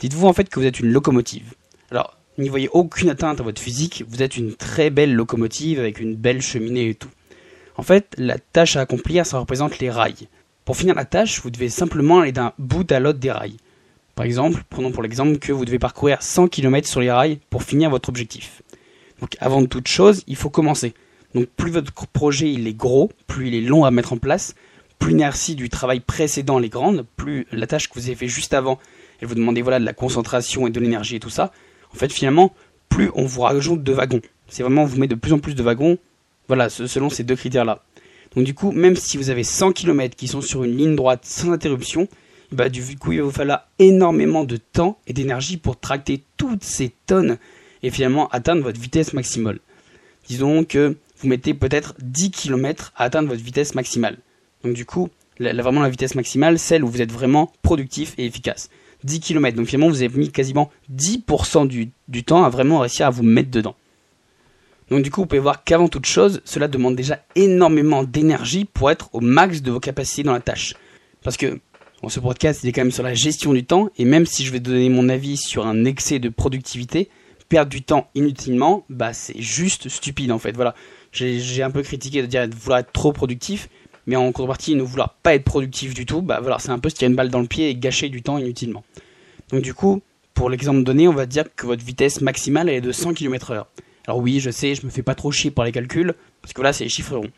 Dites-vous 0.02 0.26
en 0.26 0.32
fait 0.32 0.48
que 0.48 0.58
vous 0.58 0.66
êtes 0.66 0.80
une 0.80 0.90
locomotive. 0.90 1.54
Alors, 1.92 2.18
n'y 2.36 2.48
voyez 2.48 2.68
aucune 2.72 3.08
atteinte 3.08 3.38
à 3.38 3.44
votre 3.44 3.62
physique, 3.62 4.04
vous 4.08 4.20
êtes 4.20 4.36
une 4.36 4.52
très 4.52 4.90
belle 4.90 5.14
locomotive 5.14 5.78
avec 5.78 6.00
une 6.00 6.16
belle 6.16 6.42
cheminée 6.42 6.88
et 6.88 6.94
tout. 6.96 7.10
En 7.76 7.84
fait, 7.84 8.12
la 8.18 8.36
tâche 8.36 8.74
à 8.74 8.80
accomplir, 8.80 9.24
ça 9.24 9.38
représente 9.38 9.78
les 9.78 9.90
rails. 9.90 10.26
Pour 10.64 10.76
finir 10.76 10.96
la 10.96 11.04
tâche, 11.04 11.40
vous 11.40 11.50
devez 11.50 11.68
simplement 11.68 12.18
aller 12.18 12.32
d'un 12.32 12.52
bout 12.58 12.90
à 12.90 12.98
l'autre 12.98 13.20
des 13.20 13.30
rails. 13.30 13.58
Par 14.16 14.26
exemple, 14.26 14.64
prenons 14.68 14.90
pour 14.90 15.04
l'exemple 15.04 15.38
que 15.38 15.52
vous 15.52 15.64
devez 15.64 15.78
parcourir 15.78 16.20
100 16.20 16.48
km 16.48 16.88
sur 16.88 17.00
les 17.00 17.12
rails 17.12 17.38
pour 17.48 17.62
finir 17.62 17.88
votre 17.88 18.08
objectif. 18.08 18.62
Donc 19.20 19.36
avant 19.38 19.64
toute 19.66 19.86
chose, 19.86 20.24
il 20.26 20.34
faut 20.34 20.50
commencer. 20.50 20.94
Donc 21.36 21.46
plus 21.46 21.70
votre 21.70 21.92
projet 22.08 22.52
il 22.52 22.66
est 22.66 22.74
gros, 22.74 23.12
plus 23.28 23.46
il 23.46 23.54
est 23.54 23.60
long 23.60 23.84
à 23.84 23.92
mettre 23.92 24.14
en 24.14 24.18
place, 24.18 24.56
plus 24.98 25.10
l'inertie 25.10 25.54
du 25.54 25.68
travail 25.68 26.00
précédent 26.00 26.60
est 26.60 26.68
grande, 26.68 27.06
plus 27.16 27.46
la 27.52 27.68
tâche 27.68 27.88
que 27.88 27.94
vous 27.94 28.06
avez 28.06 28.16
fait 28.16 28.26
juste 28.26 28.52
avant, 28.52 28.80
elle 29.22 29.28
vous 29.28 29.36
demandez 29.36 29.62
voilà 29.62 29.78
de 29.78 29.84
la 29.84 29.92
concentration 29.92 30.66
et 30.66 30.70
de 30.70 30.80
l'énergie 30.80 31.14
et 31.14 31.20
tout 31.20 31.30
ça. 31.30 31.52
En 31.94 31.96
fait, 31.96 32.12
finalement, 32.12 32.52
plus 32.88 33.10
on 33.14 33.24
vous 33.24 33.42
rajoute 33.42 33.84
de 33.84 33.92
wagons. 33.92 34.20
C'est 34.48 34.64
vraiment 34.64 34.84
vous 34.84 34.98
met 34.98 35.06
de 35.06 35.14
plus 35.14 35.32
en 35.32 35.38
plus 35.38 35.54
de 35.54 35.62
wagons. 35.62 35.96
Voilà, 36.48 36.68
selon 36.68 37.08
ces 37.08 37.22
deux 37.22 37.36
critères-là. 37.36 37.84
Donc 38.34 38.44
du 38.44 38.52
coup, 38.52 38.72
même 38.72 38.96
si 38.96 39.16
vous 39.16 39.30
avez 39.30 39.44
100 39.44 39.72
km 39.72 40.16
qui 40.16 40.26
sont 40.26 40.40
sur 40.40 40.64
une 40.64 40.76
ligne 40.76 40.96
droite 40.96 41.20
sans 41.24 41.52
interruption, 41.52 42.08
bah, 42.50 42.68
du 42.68 42.82
coup, 42.98 43.12
il 43.12 43.18
va 43.18 43.24
vous 43.24 43.30
falloir 43.30 43.68
énormément 43.78 44.42
de 44.42 44.56
temps 44.56 44.98
et 45.06 45.12
d'énergie 45.12 45.56
pour 45.56 45.78
tracter 45.78 46.24
toutes 46.36 46.64
ces 46.64 46.92
tonnes 47.06 47.38
et 47.84 47.90
finalement 47.90 48.28
atteindre 48.30 48.62
votre 48.62 48.80
vitesse 48.80 49.12
maximale. 49.12 49.60
Disons 50.26 50.64
que 50.64 50.96
vous 51.18 51.28
mettez 51.28 51.54
peut-être 51.54 51.94
10 52.00 52.32
km 52.32 52.92
à 52.96 53.04
atteindre 53.04 53.28
votre 53.28 53.42
vitesse 53.42 53.76
maximale. 53.76 54.18
Donc 54.64 54.74
du 54.74 54.84
coup, 54.84 55.10
la, 55.38 55.52
vraiment 55.62 55.80
la 55.80 55.90
vitesse 55.90 56.16
maximale, 56.16 56.58
celle 56.58 56.82
où 56.82 56.88
vous 56.88 57.02
êtes 57.02 57.12
vraiment 57.12 57.52
productif 57.62 58.14
et 58.18 58.26
efficace. 58.26 58.68
10 59.04 59.20
km. 59.20 59.56
Donc 59.56 59.66
finalement, 59.66 59.88
vous 59.88 60.02
avez 60.02 60.16
mis 60.18 60.30
quasiment 60.30 60.70
10% 60.94 61.66
du, 61.66 61.90
du 62.08 62.24
temps 62.24 62.44
à 62.44 62.48
vraiment 62.48 62.80
réussir 62.80 63.06
à 63.06 63.10
vous 63.10 63.22
mettre 63.22 63.50
dedans. 63.50 63.74
Donc 64.90 65.02
du 65.02 65.10
coup, 65.10 65.22
vous 65.22 65.26
pouvez 65.26 65.40
voir 65.40 65.64
qu'avant 65.64 65.88
toute 65.88 66.06
chose, 66.06 66.42
cela 66.44 66.68
demande 66.68 66.96
déjà 66.96 67.24
énormément 67.34 68.04
d'énergie 68.04 68.64
pour 68.64 68.90
être 68.90 69.08
au 69.14 69.20
max 69.20 69.62
de 69.62 69.70
vos 69.70 69.80
capacités 69.80 70.22
dans 70.22 70.32
la 70.32 70.40
tâche. 70.40 70.74
Parce 71.22 71.36
que 71.36 71.60
bon, 72.02 72.08
ce 72.08 72.20
podcast, 72.20 72.60
il 72.62 72.68
est 72.68 72.72
quand 72.72 72.82
même 72.82 72.90
sur 72.90 73.02
la 73.02 73.14
gestion 73.14 73.52
du 73.54 73.64
temps, 73.64 73.88
et 73.96 74.04
même 74.04 74.26
si 74.26 74.44
je 74.44 74.52
vais 74.52 74.60
donner 74.60 74.88
mon 74.90 75.08
avis 75.08 75.36
sur 75.36 75.66
un 75.66 75.84
excès 75.84 76.18
de 76.18 76.28
productivité, 76.28 77.08
perdre 77.48 77.70
du 77.70 77.82
temps 77.82 78.08
inutilement, 78.14 78.84
bah 78.88 79.12
c'est 79.12 79.40
juste 79.40 79.88
stupide 79.88 80.32
en 80.32 80.38
fait. 80.38 80.52
Voilà, 80.52 80.74
j'ai 81.12 81.62
un 81.62 81.70
peu 81.70 81.82
critiqué 81.82 82.22
de 82.22 82.26
dire 82.26 82.48
de 82.48 82.54
vouloir 82.54 82.80
être 82.80 82.92
trop 82.92 83.12
productif, 83.12 83.68
mais 84.06 84.16
en 84.16 84.26
contrepartie, 84.32 84.74
ne 84.74 84.82
vouloir 84.82 85.14
pas 85.22 85.34
être 85.34 85.44
productif 85.44 85.94
du 85.94 86.06
tout, 86.06 86.22
bah 86.22 86.40
voilà, 86.40 86.58
c'est 86.58 86.70
un 86.70 86.78
peu 86.78 86.88
se 86.88 86.94
tirer 86.94 87.10
une 87.10 87.16
balle 87.16 87.30
dans 87.30 87.40
le 87.40 87.46
pied 87.46 87.68
et 87.68 87.74
gâcher 87.74 88.08
du 88.08 88.22
temps 88.22 88.38
inutilement. 88.38 88.84
Donc 89.50 89.62
du 89.62 89.74
coup, 89.74 90.02
pour 90.34 90.50
l'exemple 90.50 90.82
donné, 90.82 91.08
on 91.08 91.12
va 91.12 91.26
dire 91.26 91.44
que 91.54 91.66
votre 91.66 91.84
vitesse 91.84 92.20
maximale 92.20 92.68
est 92.68 92.80
de 92.80 92.92
100 92.92 93.14
km/h. 93.14 93.64
Alors 94.06 94.18
oui, 94.18 94.40
je 94.40 94.50
sais, 94.50 94.74
je 94.74 94.84
me 94.84 94.90
fais 94.90 95.02
pas 95.02 95.14
trop 95.14 95.30
chier 95.30 95.50
par 95.50 95.64
les 95.64 95.72
calculs, 95.72 96.14
parce 96.40 96.52
que 96.52 96.62
là, 96.62 96.72
c'est 96.72 96.84
les 96.84 96.90
chiffres 96.90 97.16
ronds. 97.16 97.30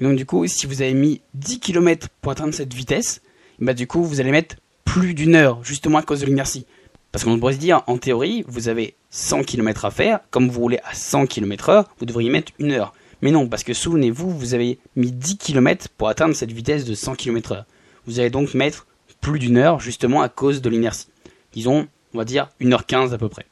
Mais 0.00 0.08
donc 0.08 0.16
du 0.16 0.26
coup, 0.26 0.46
si 0.46 0.66
vous 0.66 0.82
avez 0.82 0.94
mis 0.94 1.20
10 1.34 1.60
km 1.60 2.08
pour 2.20 2.32
atteindre 2.32 2.54
cette 2.54 2.74
vitesse, 2.74 3.20
bah 3.60 3.74
du 3.74 3.86
coup, 3.86 4.02
vous 4.02 4.20
allez 4.20 4.30
mettre 4.30 4.56
plus 4.84 5.14
d'une 5.14 5.34
heure, 5.34 5.62
justement 5.62 5.98
à 5.98 6.02
cause 6.02 6.20
de 6.20 6.26
l'inertie. 6.26 6.66
Parce 7.12 7.24
qu'on 7.24 7.38
pourrait 7.38 7.54
se 7.54 7.58
dire, 7.58 7.82
en 7.86 7.98
théorie, 7.98 8.44
vous 8.48 8.68
avez 8.68 8.94
100 9.10 9.42
km 9.44 9.84
à 9.84 9.90
faire, 9.90 10.20
comme 10.30 10.48
vous 10.48 10.60
roulez 10.60 10.78
à 10.84 10.94
100 10.94 11.26
km 11.26 11.68
heure, 11.68 11.88
vous 11.98 12.06
devriez 12.06 12.30
mettre 12.30 12.52
une 12.58 12.72
heure. 12.72 12.92
Mais 13.22 13.30
non, 13.30 13.48
parce 13.48 13.64
que 13.64 13.74
souvenez-vous, 13.74 14.30
vous 14.30 14.54
avez 14.54 14.78
mis 14.96 15.12
10 15.12 15.38
km 15.38 15.88
pour 15.96 16.08
atteindre 16.08 16.34
cette 16.34 16.52
vitesse 16.52 16.84
de 16.84 16.94
100 16.94 17.16
km 17.16 17.52
heure. 17.52 17.66
Vous 18.06 18.20
allez 18.20 18.30
donc 18.30 18.54
mettre 18.54 18.86
plus 19.20 19.38
d'une 19.38 19.56
heure, 19.56 19.80
justement 19.80 20.22
à 20.22 20.28
cause 20.28 20.62
de 20.62 20.70
l'inertie. 20.70 21.08
Disons, 21.52 21.88
on 22.14 22.18
va 22.18 22.24
dire 22.24 22.48
1h15 22.60 23.12
à 23.12 23.18
peu 23.18 23.28
près. 23.28 23.46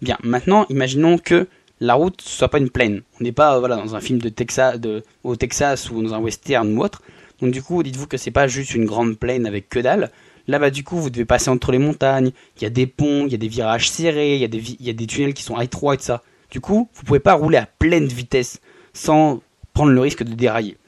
Bien, 0.00 0.16
maintenant, 0.22 0.66
imaginons 0.70 1.18
que 1.18 1.46
la 1.80 1.94
route 1.94 2.20
soit 2.20 2.48
pas 2.48 2.58
une 2.58 2.70
plaine. 2.70 3.02
On 3.20 3.24
n'est 3.24 3.32
pas 3.32 3.58
voilà 3.58 3.76
dans 3.76 3.94
un 3.94 4.00
film 4.00 4.18
de 4.18 4.28
Texas, 4.28 4.78
au 5.22 5.36
Texas 5.36 5.90
ou 5.90 6.02
dans 6.02 6.14
un 6.14 6.18
western 6.18 6.76
ou 6.76 6.82
autre. 6.82 7.02
Donc 7.40 7.52
du 7.52 7.62
coup, 7.62 7.82
dites-vous 7.82 8.06
que 8.06 8.16
c'est 8.16 8.30
pas 8.30 8.46
juste 8.46 8.74
une 8.74 8.86
grande 8.86 9.18
plaine 9.18 9.46
avec 9.46 9.68
que 9.68 9.80
dalle. 9.80 10.10
Là 10.46 10.58
bas 10.58 10.70
du 10.70 10.84
coup, 10.84 10.96
vous 10.96 11.10
devez 11.10 11.24
passer 11.24 11.50
entre 11.50 11.72
les 11.72 11.78
montagnes. 11.78 12.32
Il 12.56 12.62
y 12.62 12.66
a 12.66 12.70
des 12.70 12.86
ponts, 12.86 13.26
il 13.26 13.32
y 13.32 13.34
a 13.34 13.38
des 13.38 13.48
virages 13.48 13.90
serrés, 13.90 14.36
il 14.36 14.40
y 14.40 14.90
a 14.90 14.92
des, 14.92 15.06
tunnels 15.06 15.34
qui 15.34 15.42
sont 15.42 15.60
étroits 15.60 15.94
et 15.94 15.96
tout 15.96 16.04
ça. 16.04 16.22
Du 16.50 16.60
coup, 16.60 16.88
vous 16.94 17.02
pouvez 17.02 17.20
pas 17.20 17.34
rouler 17.34 17.56
à 17.56 17.66
pleine 17.66 18.06
vitesse 18.06 18.60
sans 18.94 19.42
prendre 19.74 19.92
le 19.92 20.00
risque 20.00 20.22
de 20.22 20.32
dérailler. 20.32 20.78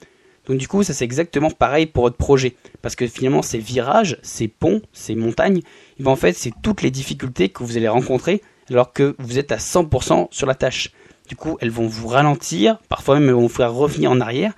Donc 0.47 0.59
du 0.59 0.69
coup, 0.69 0.83
ça 0.83 0.95
c'est 0.95 1.05
exactement 1.05 1.51
pareil 1.51 1.87
pour 1.87 2.05
votre 2.05 2.17
projet. 2.17 2.57
Parce 2.81 2.97
que 2.97 3.07
finalement, 3.07 3.43
ces 3.43 3.59
virages, 3.59 4.19
ces 4.23 4.49
ponts, 4.49 4.81
ces 4.93 5.15
montagnes, 5.15 5.61
eh 5.99 6.03
ben, 6.03 6.11
en 6.11 6.17
fait, 6.17 6.33
c'est 6.33 6.53
toutes 6.63 6.83
les 6.83 6.91
difficultés 6.91 7.49
que 7.51 7.63
vous 7.65 7.77
allez 7.77 7.89
rencontrer 7.89 8.43
alors 8.71 8.93
que 8.93 9.15
vous 9.19 9.39
êtes 9.39 9.53
à 9.53 9.57
100% 9.57 10.29
sur 10.31 10.47
la 10.47 10.55
tâche. 10.55 10.93
Du 11.29 11.37
coup, 11.37 11.59
elles 11.61 11.71
vont 11.71 11.87
vous 11.87 12.09
ralentir, 12.09 12.79
parfois 12.89 13.17
même 13.19 13.29
elles 13.29 13.35
vont 13.35 13.43
vous 13.43 13.49
faire 13.49 13.73
revenir 13.73 14.11
en 14.11 14.21
arrière. 14.21 14.55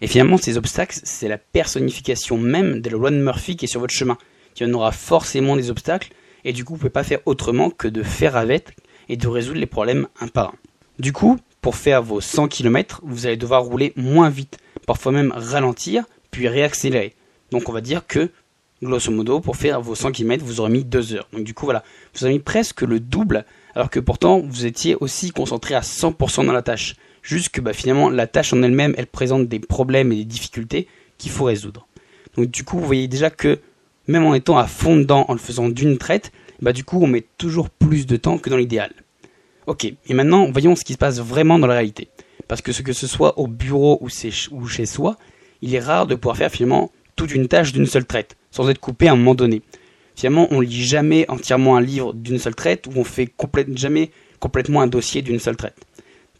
Et 0.00 0.06
finalement, 0.06 0.36
ces 0.36 0.56
obstacles, 0.56 0.98
c'est 1.02 1.28
la 1.28 1.38
personnification 1.38 2.36
même 2.36 2.80
de 2.80 2.90
la 2.90 2.96
loi 2.96 3.10
de 3.10 3.16
Murphy 3.16 3.56
qui 3.56 3.66
est 3.66 3.68
sur 3.68 3.80
votre 3.80 3.94
chemin. 3.94 4.18
Il 4.56 4.66
y 4.66 4.70
en 4.70 4.74
aura 4.74 4.92
forcément 4.92 5.56
des 5.56 5.70
obstacles, 5.70 6.12
et 6.44 6.52
du 6.52 6.64
coup, 6.64 6.74
vous 6.74 6.78
ne 6.78 6.80
pouvez 6.80 6.90
pas 6.90 7.04
faire 7.04 7.20
autrement 7.26 7.70
que 7.70 7.88
de 7.88 8.02
faire 8.02 8.36
avec 8.36 8.76
et 9.08 9.16
de 9.16 9.28
résoudre 9.28 9.58
les 9.58 9.66
problèmes 9.66 10.08
un 10.20 10.28
par 10.28 10.48
un. 10.48 10.54
Du 10.98 11.12
coup, 11.12 11.38
pour 11.62 11.76
faire 11.76 12.02
vos 12.02 12.20
100 12.20 12.48
km, 12.48 13.00
vous 13.04 13.26
allez 13.26 13.38
devoir 13.38 13.62
rouler 13.62 13.94
moins 13.96 14.28
vite, 14.28 14.58
parfois 14.86 15.12
même 15.12 15.32
ralentir, 15.34 16.04
puis 16.30 16.48
réaccélérer. 16.48 17.14
Donc 17.52 17.68
on 17.68 17.72
va 17.72 17.80
dire 17.80 18.06
que 18.06 18.30
grosso 18.82 19.12
modo, 19.12 19.40
pour 19.40 19.56
faire 19.56 19.80
vos 19.80 19.94
100 19.94 20.10
km, 20.12 20.44
vous 20.44 20.60
aurez 20.60 20.70
mis 20.72 20.84
2 20.84 21.14
heures. 21.14 21.28
Donc 21.32 21.44
du 21.44 21.54
coup, 21.54 21.64
voilà, 21.64 21.84
vous 22.14 22.24
avez 22.24 22.34
mis 22.34 22.40
presque 22.40 22.82
le 22.82 22.98
double, 22.98 23.46
alors 23.76 23.90
que 23.90 24.00
pourtant, 24.00 24.40
vous 24.40 24.66
étiez 24.66 24.96
aussi 24.96 25.30
concentré 25.30 25.74
à 25.74 25.80
100% 25.80 26.44
dans 26.44 26.52
la 26.52 26.62
tâche. 26.62 26.96
Juste 27.22 27.50
que 27.50 27.60
bah, 27.60 27.72
finalement, 27.72 28.10
la 28.10 28.26
tâche 28.26 28.52
en 28.52 28.62
elle-même, 28.64 28.94
elle 28.98 29.06
présente 29.06 29.46
des 29.46 29.60
problèmes 29.60 30.10
et 30.10 30.16
des 30.16 30.24
difficultés 30.24 30.88
qu'il 31.16 31.30
faut 31.30 31.44
résoudre. 31.44 31.86
Donc 32.36 32.50
du 32.50 32.64
coup, 32.64 32.78
vous 32.78 32.86
voyez 32.86 33.06
déjà 33.06 33.30
que 33.30 33.60
même 34.08 34.24
en 34.24 34.34
étant 34.34 34.58
à 34.58 34.66
fond 34.66 34.96
dedans, 34.96 35.26
en 35.28 35.32
le 35.32 35.38
faisant 35.38 35.68
d'une 35.68 35.96
traite, 35.96 36.32
bah 36.60 36.72
du 36.72 36.82
coup 36.82 37.00
on 37.00 37.06
met 37.06 37.24
toujours 37.38 37.70
plus 37.70 38.06
de 38.06 38.16
temps 38.16 38.38
que 38.38 38.50
dans 38.50 38.56
l'idéal. 38.56 38.92
Ok, 39.66 39.84
et 39.84 40.14
maintenant 40.14 40.50
voyons 40.50 40.74
ce 40.74 40.84
qui 40.84 40.94
se 40.94 40.98
passe 40.98 41.20
vraiment 41.20 41.58
dans 41.58 41.66
la 41.66 41.74
réalité. 41.74 42.08
Parce 42.48 42.62
que 42.62 42.72
ce 42.72 42.82
que 42.82 42.92
ce 42.92 43.06
soit 43.06 43.38
au 43.38 43.46
bureau 43.46 43.98
ou, 44.00 44.08
chez 44.08 44.86
soi, 44.86 45.16
il 45.62 45.74
est 45.74 45.80
rare 45.80 46.06
de 46.06 46.16
pouvoir 46.16 46.36
faire 46.36 46.50
finalement 46.50 46.90
toute 47.14 47.34
une 47.34 47.46
tâche 47.46 47.72
d'une 47.72 47.86
seule 47.86 48.04
traite, 48.04 48.36
sans 48.50 48.68
être 48.68 48.80
coupé 48.80 49.08
à 49.08 49.12
un 49.12 49.16
moment 49.16 49.34
donné. 49.34 49.62
Finalement, 50.16 50.48
on 50.50 50.60
lit 50.60 50.82
jamais 50.84 51.24
entièrement 51.28 51.76
un 51.76 51.80
livre 51.80 52.12
d'une 52.12 52.38
seule 52.38 52.54
traite 52.54 52.86
ou 52.86 52.92
on 52.96 53.04
fait 53.04 53.32
jamais 53.74 54.10
complètement 54.40 54.80
un 54.80 54.88
dossier 54.88 55.22
d'une 55.22 55.38
seule 55.38 55.56
traite. 55.56 55.76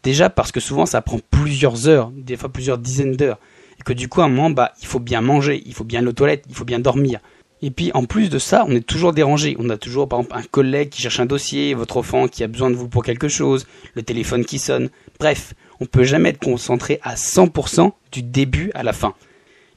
Déjà 0.03 0.29
parce 0.29 0.51
que 0.51 0.59
souvent 0.59 0.85
ça 0.85 1.01
prend 1.01 1.19
plusieurs 1.31 1.87
heures, 1.87 2.11
des 2.11 2.35
fois 2.35 2.49
plusieurs 2.49 2.77
dizaines 2.77 3.15
d'heures, 3.15 3.39
et 3.79 3.83
que 3.83 3.93
du 3.93 4.09
coup 4.09 4.21
à 4.21 4.25
un 4.25 4.29
moment 4.29 4.49
bah 4.49 4.73
il 4.81 4.87
faut 4.87 4.99
bien 4.99 5.21
manger, 5.21 5.63
il 5.65 5.73
faut 5.73 5.85
bien 5.85 5.99
aller 5.99 6.09
aux 6.09 6.13
toilettes, 6.13 6.43
il 6.49 6.55
faut 6.55 6.65
bien 6.65 6.79
dormir. 6.79 7.21
Et 7.65 7.71
puis 7.71 7.91
en 7.93 8.03
plus 8.03 8.29
de 8.29 8.39
ça, 8.39 8.65
on 8.67 8.75
est 8.75 8.85
toujours 8.85 9.13
dérangé. 9.13 9.55
On 9.57 9.69
a 9.69 9.77
toujours 9.77 10.09
par 10.09 10.19
exemple 10.19 10.37
un 10.37 10.43
collègue 10.43 10.89
qui 10.89 11.01
cherche 11.01 11.21
un 11.21 11.25
dossier, 11.25 11.73
votre 11.73 11.95
enfant 11.95 12.27
qui 12.27 12.43
a 12.43 12.47
besoin 12.47 12.69
de 12.69 12.75
vous 12.75 12.89
pour 12.89 13.05
quelque 13.05 13.29
chose, 13.29 13.65
le 13.93 14.03
téléphone 14.03 14.43
qui 14.43 14.59
sonne. 14.59 14.89
Bref, 15.17 15.53
on 15.79 15.85
peut 15.85 16.03
jamais 16.03 16.29
être 16.29 16.43
concentré 16.43 16.99
à 17.03 17.15
100% 17.15 17.93
du 18.11 18.21
début 18.21 18.69
à 18.75 18.83
la 18.83 18.91
fin. 18.91 19.13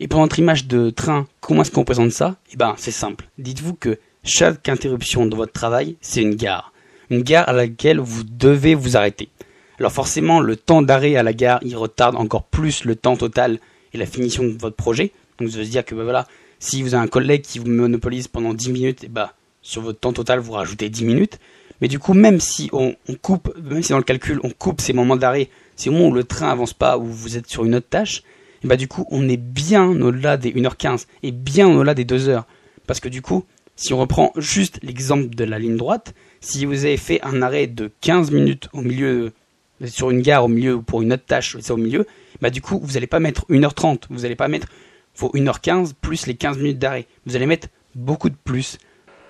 Et 0.00 0.08
pour 0.08 0.18
notre 0.18 0.40
image 0.40 0.66
de 0.66 0.90
train, 0.90 1.28
comment 1.40 1.62
est-ce 1.62 1.70
qu'on 1.70 1.84
présente 1.84 2.10
ça? 2.10 2.34
Eh 2.52 2.56
ben, 2.56 2.74
c'est 2.76 2.90
simple. 2.90 3.28
Dites-vous 3.38 3.74
que 3.74 4.00
chaque 4.24 4.68
interruption 4.68 5.24
de 5.24 5.36
votre 5.36 5.52
travail, 5.52 5.94
c'est 6.00 6.22
une 6.22 6.34
gare. 6.34 6.72
Une 7.10 7.22
gare 7.22 7.48
à 7.48 7.52
laquelle 7.52 8.00
vous 8.00 8.24
devez 8.24 8.74
vous 8.74 8.96
arrêter. 8.96 9.28
Alors 9.78 9.92
forcément, 9.92 10.40
le 10.40 10.56
temps 10.56 10.82
d'arrêt 10.82 11.14
à 11.14 11.22
la 11.22 11.32
gare, 11.32 11.60
il 11.62 11.76
retarde 11.76 12.16
encore 12.16 12.42
plus 12.42 12.84
le 12.84 12.96
temps 12.96 13.16
total 13.16 13.60
et 13.92 13.96
la 13.96 14.06
finition 14.06 14.42
de 14.42 14.58
votre 14.58 14.74
projet. 14.74 15.12
Donc 15.38 15.50
ça 15.50 15.58
veut 15.58 15.64
dire 15.64 15.84
que 15.84 15.94
bah, 15.94 16.02
voilà, 16.02 16.26
si 16.58 16.82
vous 16.82 16.94
avez 16.94 17.04
un 17.04 17.08
collègue 17.08 17.42
qui 17.42 17.58
vous 17.58 17.68
monopolise 17.68 18.28
pendant 18.28 18.54
10 18.54 18.70
minutes, 18.70 19.06
bah, 19.10 19.34
sur 19.62 19.82
votre 19.82 19.98
temps 19.98 20.12
total, 20.12 20.38
vous 20.38 20.52
rajoutez 20.52 20.88
10 20.88 21.04
minutes. 21.04 21.38
Mais 21.80 21.88
du 21.88 21.98
coup, 21.98 22.14
même 22.14 22.40
si 22.40 22.70
on, 22.72 22.94
coupe, 23.20 23.54
même 23.62 23.82
si 23.82 23.90
dans 23.90 23.98
le 23.98 24.04
calcul, 24.04 24.40
on 24.42 24.50
coupe 24.50 24.80
ces 24.80 24.92
moments 24.92 25.16
d'arrêt, 25.16 25.50
ces 25.76 25.90
moments 25.90 26.08
où 26.08 26.14
le 26.14 26.24
train 26.24 26.50
avance 26.50 26.72
pas, 26.72 26.96
où 26.98 27.04
vous 27.04 27.36
êtes 27.36 27.48
sur 27.48 27.64
une 27.64 27.74
autre 27.74 27.88
tâche, 27.88 28.22
bah 28.64 28.76
du 28.76 28.88
coup, 28.88 29.06
on 29.10 29.28
est 29.28 29.36
bien 29.36 29.88
au-delà 29.88 30.36
des 30.36 30.52
1h15 30.52 31.06
et 31.22 31.32
bien 31.32 31.68
au-delà 31.68 31.94
des 31.94 32.04
2 32.04 32.28
heures. 32.28 32.46
Parce 32.86 33.00
que 33.00 33.08
du 33.08 33.20
coup, 33.20 33.44
si 33.76 33.92
on 33.92 33.98
reprend 33.98 34.32
juste 34.36 34.78
l'exemple 34.82 35.34
de 35.34 35.44
la 35.44 35.58
ligne 35.58 35.76
droite, 35.76 36.14
si 36.40 36.64
vous 36.64 36.84
avez 36.84 36.96
fait 36.96 37.20
un 37.22 37.42
arrêt 37.42 37.66
de 37.66 37.90
15 38.00 38.30
minutes 38.30 38.68
au 38.72 38.80
milieu, 38.80 39.32
sur 39.84 40.10
une 40.10 40.22
gare 40.22 40.44
au 40.44 40.48
milieu 40.48 40.76
ou 40.76 40.82
pour 40.82 41.02
une 41.02 41.12
autre 41.12 41.26
tâche, 41.26 41.56
c'est 41.60 41.72
au 41.72 41.76
milieu, 41.76 42.06
bah 42.40 42.48
du 42.48 42.62
coup, 42.62 42.80
vous 42.82 42.94
n'allez 42.94 43.06
pas 43.06 43.20
mettre 43.20 43.44
1h30, 43.50 44.04
vous 44.08 44.22
n'allez 44.22 44.36
pas 44.36 44.48
mettre 44.48 44.68
faut 45.16 45.30
1h15 45.34 45.92
plus 46.00 46.26
les 46.26 46.34
15 46.34 46.58
minutes 46.58 46.78
d'arrêt. 46.78 47.06
Vous 47.24 47.36
allez 47.36 47.46
mettre 47.46 47.68
beaucoup 47.94 48.30
de 48.30 48.36
plus. 48.44 48.78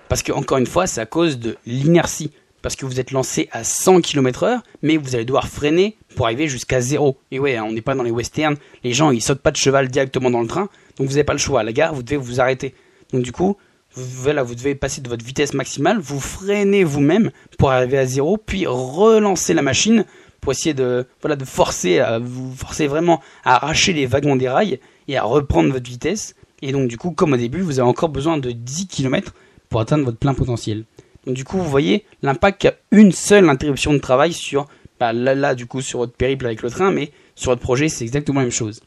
Parce 0.09 0.23
que, 0.23 0.31
encore 0.31 0.57
une 0.57 0.67
fois, 0.67 0.87
c'est 0.87 1.01
à 1.01 1.05
cause 1.05 1.39
de 1.39 1.57
l'inertie 1.65 2.31
parce 2.61 2.75
que 2.75 2.85
vous 2.85 2.99
êtes 2.99 3.11
lancé 3.11 3.49
à 3.51 3.63
100 3.63 4.01
km/h, 4.01 4.59
mais 4.81 4.97
vous 4.97 5.15
allez 5.15 5.25
devoir 5.25 5.47
freiner 5.47 5.95
pour 6.15 6.25
arriver 6.25 6.47
jusqu'à 6.47 6.81
zéro. 6.81 7.17
Et 7.31 7.39
ouais, 7.39 7.59
on 7.59 7.71
n'est 7.71 7.81
pas 7.81 7.95
dans 7.95 8.03
les 8.03 8.11
westerns, 8.11 8.57
les 8.83 8.93
gens 8.93 9.11
ils 9.11 9.21
sautent 9.21 9.41
pas 9.41 9.51
de 9.51 9.57
cheval 9.57 9.87
directement 9.87 10.31
dans 10.31 10.41
le 10.41 10.47
train, 10.47 10.69
donc 10.97 11.07
vous 11.07 11.13
n'avez 11.13 11.23
pas 11.23 11.33
le 11.33 11.39
choix. 11.39 11.61
À 11.61 11.63
la 11.63 11.71
gare, 11.71 11.93
vous 11.93 12.03
devez 12.03 12.17
vous 12.17 12.41
arrêter. 12.41 12.73
Donc 13.13 13.21
du 13.21 13.31
coup, 13.31 13.57
vous, 13.93 14.03
voilà, 14.05 14.43
vous 14.43 14.55
devez 14.55 14.75
passer 14.75 15.01
de 15.01 15.07
votre 15.07 15.23
vitesse 15.23 15.53
maximale, 15.53 15.99
vous 15.99 16.19
freinez 16.19 16.83
vous-même 16.83 17.31
pour 17.57 17.71
arriver 17.71 17.99
à 17.99 18.05
zéro, 18.05 18.37
puis 18.37 18.65
relancer 18.67 19.53
la 19.53 19.61
machine 19.61 20.03
pour 20.41 20.51
essayer 20.51 20.73
de, 20.73 21.05
voilà, 21.21 21.35
de 21.35 21.45
forcer, 21.45 22.03
vous 22.21 22.53
forcer 22.55 22.87
vraiment 22.87 23.21
à 23.43 23.55
arracher 23.55 23.93
les 23.93 24.05
wagons 24.05 24.35
des 24.35 24.49
rails 24.49 24.79
et 25.07 25.17
à 25.17 25.23
reprendre 25.23 25.71
votre 25.71 25.89
vitesse. 25.89 26.35
Et 26.61 26.71
donc 26.71 26.87
du 26.87 26.97
coup, 26.97 27.11
comme 27.11 27.33
au 27.33 27.37
début, 27.37 27.61
vous 27.61 27.79
avez 27.79 27.87
encore 27.87 28.09
besoin 28.09 28.37
de 28.37 28.51
10 28.51 28.87
km 28.87 29.33
pour 29.69 29.81
atteindre 29.81 30.05
votre 30.05 30.17
plein 30.17 30.33
potentiel. 30.33 30.85
Donc 31.25 31.35
du 31.35 31.43
coup, 31.43 31.57
vous 31.57 31.69
voyez 31.69 32.05
l'impact 32.21 32.61
qu'a 32.61 32.73
une 32.91 33.11
seule 33.11 33.49
interruption 33.49 33.93
de 33.93 33.99
travail 33.99 34.33
sur, 34.33 34.67
bah, 34.99 35.13
là, 35.13 35.35
là, 35.35 35.55
du 35.55 35.65
coup, 35.65 35.81
sur 35.81 35.99
votre 35.99 36.13
périple 36.13 36.45
avec 36.45 36.61
le 36.61 36.69
train, 36.69 36.91
mais 36.91 37.11
sur 37.35 37.51
votre 37.51 37.61
projet, 37.61 37.89
c'est 37.89 38.03
exactement 38.03 38.39
la 38.39 38.45
même 38.45 38.51
chose. 38.51 38.81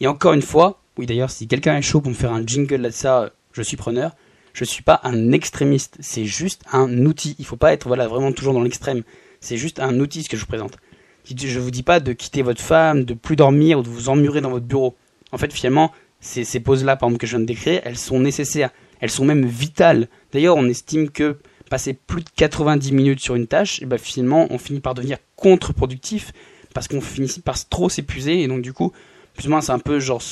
Et 0.00 0.06
encore 0.06 0.32
une 0.32 0.42
fois, 0.42 0.80
oui 0.96 1.06
d'ailleurs, 1.06 1.30
si 1.30 1.46
quelqu'un 1.46 1.76
est 1.76 1.82
chaud 1.82 2.00
pour 2.00 2.10
me 2.10 2.16
faire 2.16 2.32
un 2.32 2.44
jingle 2.44 2.76
là 2.76 2.88
de 2.88 2.94
ça, 2.94 3.30
je 3.52 3.62
suis 3.62 3.76
preneur. 3.76 4.12
Je 4.52 4.64
suis 4.64 4.82
pas 4.82 5.00
un 5.04 5.30
extrémiste, 5.30 5.96
c'est 6.00 6.24
juste 6.24 6.62
un 6.72 7.06
outil. 7.06 7.36
Il 7.38 7.44
faut 7.44 7.56
pas 7.56 7.72
être 7.72 7.86
voilà 7.86 8.08
vraiment 8.08 8.32
toujours 8.32 8.54
dans 8.54 8.62
l'extrême. 8.62 9.02
C'est 9.40 9.56
juste 9.56 9.78
un 9.78 10.00
outil 10.00 10.24
ce 10.24 10.28
que 10.28 10.36
je 10.36 10.42
vous 10.42 10.48
présente. 10.48 10.76
Je 11.24 11.60
vous 11.60 11.70
dis 11.70 11.82
pas 11.82 12.00
de 12.00 12.12
quitter 12.12 12.42
votre 12.42 12.60
femme, 12.60 13.04
de 13.04 13.14
plus 13.14 13.36
dormir 13.36 13.78
ou 13.78 13.82
de 13.82 13.88
vous 13.88 14.08
emmurer 14.08 14.40
dans 14.40 14.50
votre 14.50 14.66
bureau. 14.66 14.96
En 15.32 15.38
fait, 15.38 15.52
finalement, 15.52 15.92
ces, 16.20 16.44
ces 16.44 16.60
pauses-là, 16.60 16.96
par 16.96 17.08
exemple, 17.08 17.20
que 17.20 17.26
je 17.26 17.32
viens 17.32 17.40
de 17.40 17.46
décrire, 17.46 17.80
elles 17.84 17.98
sont 17.98 18.20
nécessaires. 18.20 18.70
Elles 19.00 19.10
sont 19.10 19.24
même 19.24 19.46
vitales. 19.46 20.08
D'ailleurs, 20.32 20.56
on 20.56 20.66
estime 20.66 21.10
que 21.10 21.38
passer 21.68 21.94
plus 21.94 22.22
de 22.22 22.30
90 22.34 22.92
minutes 22.92 23.20
sur 23.20 23.34
une 23.34 23.46
tâche, 23.46 23.80
et 23.82 23.86
ben 23.86 23.98
finalement 23.98 24.46
on 24.50 24.58
finit 24.58 24.80
par 24.80 24.94
devenir 24.94 25.18
contre-productif 25.36 26.32
parce 26.74 26.88
qu'on 26.88 27.00
finit 27.00 27.40
par 27.44 27.56
trop 27.68 27.88
s'épuiser 27.88 28.42
et 28.42 28.48
donc 28.48 28.62
du 28.62 28.72
coup, 28.72 28.92
plus 29.34 29.46
ou 29.46 29.50
moins 29.50 29.60
c'est 29.60 29.72
un 29.72 29.78
peu 29.78 30.00
genre 30.00 30.22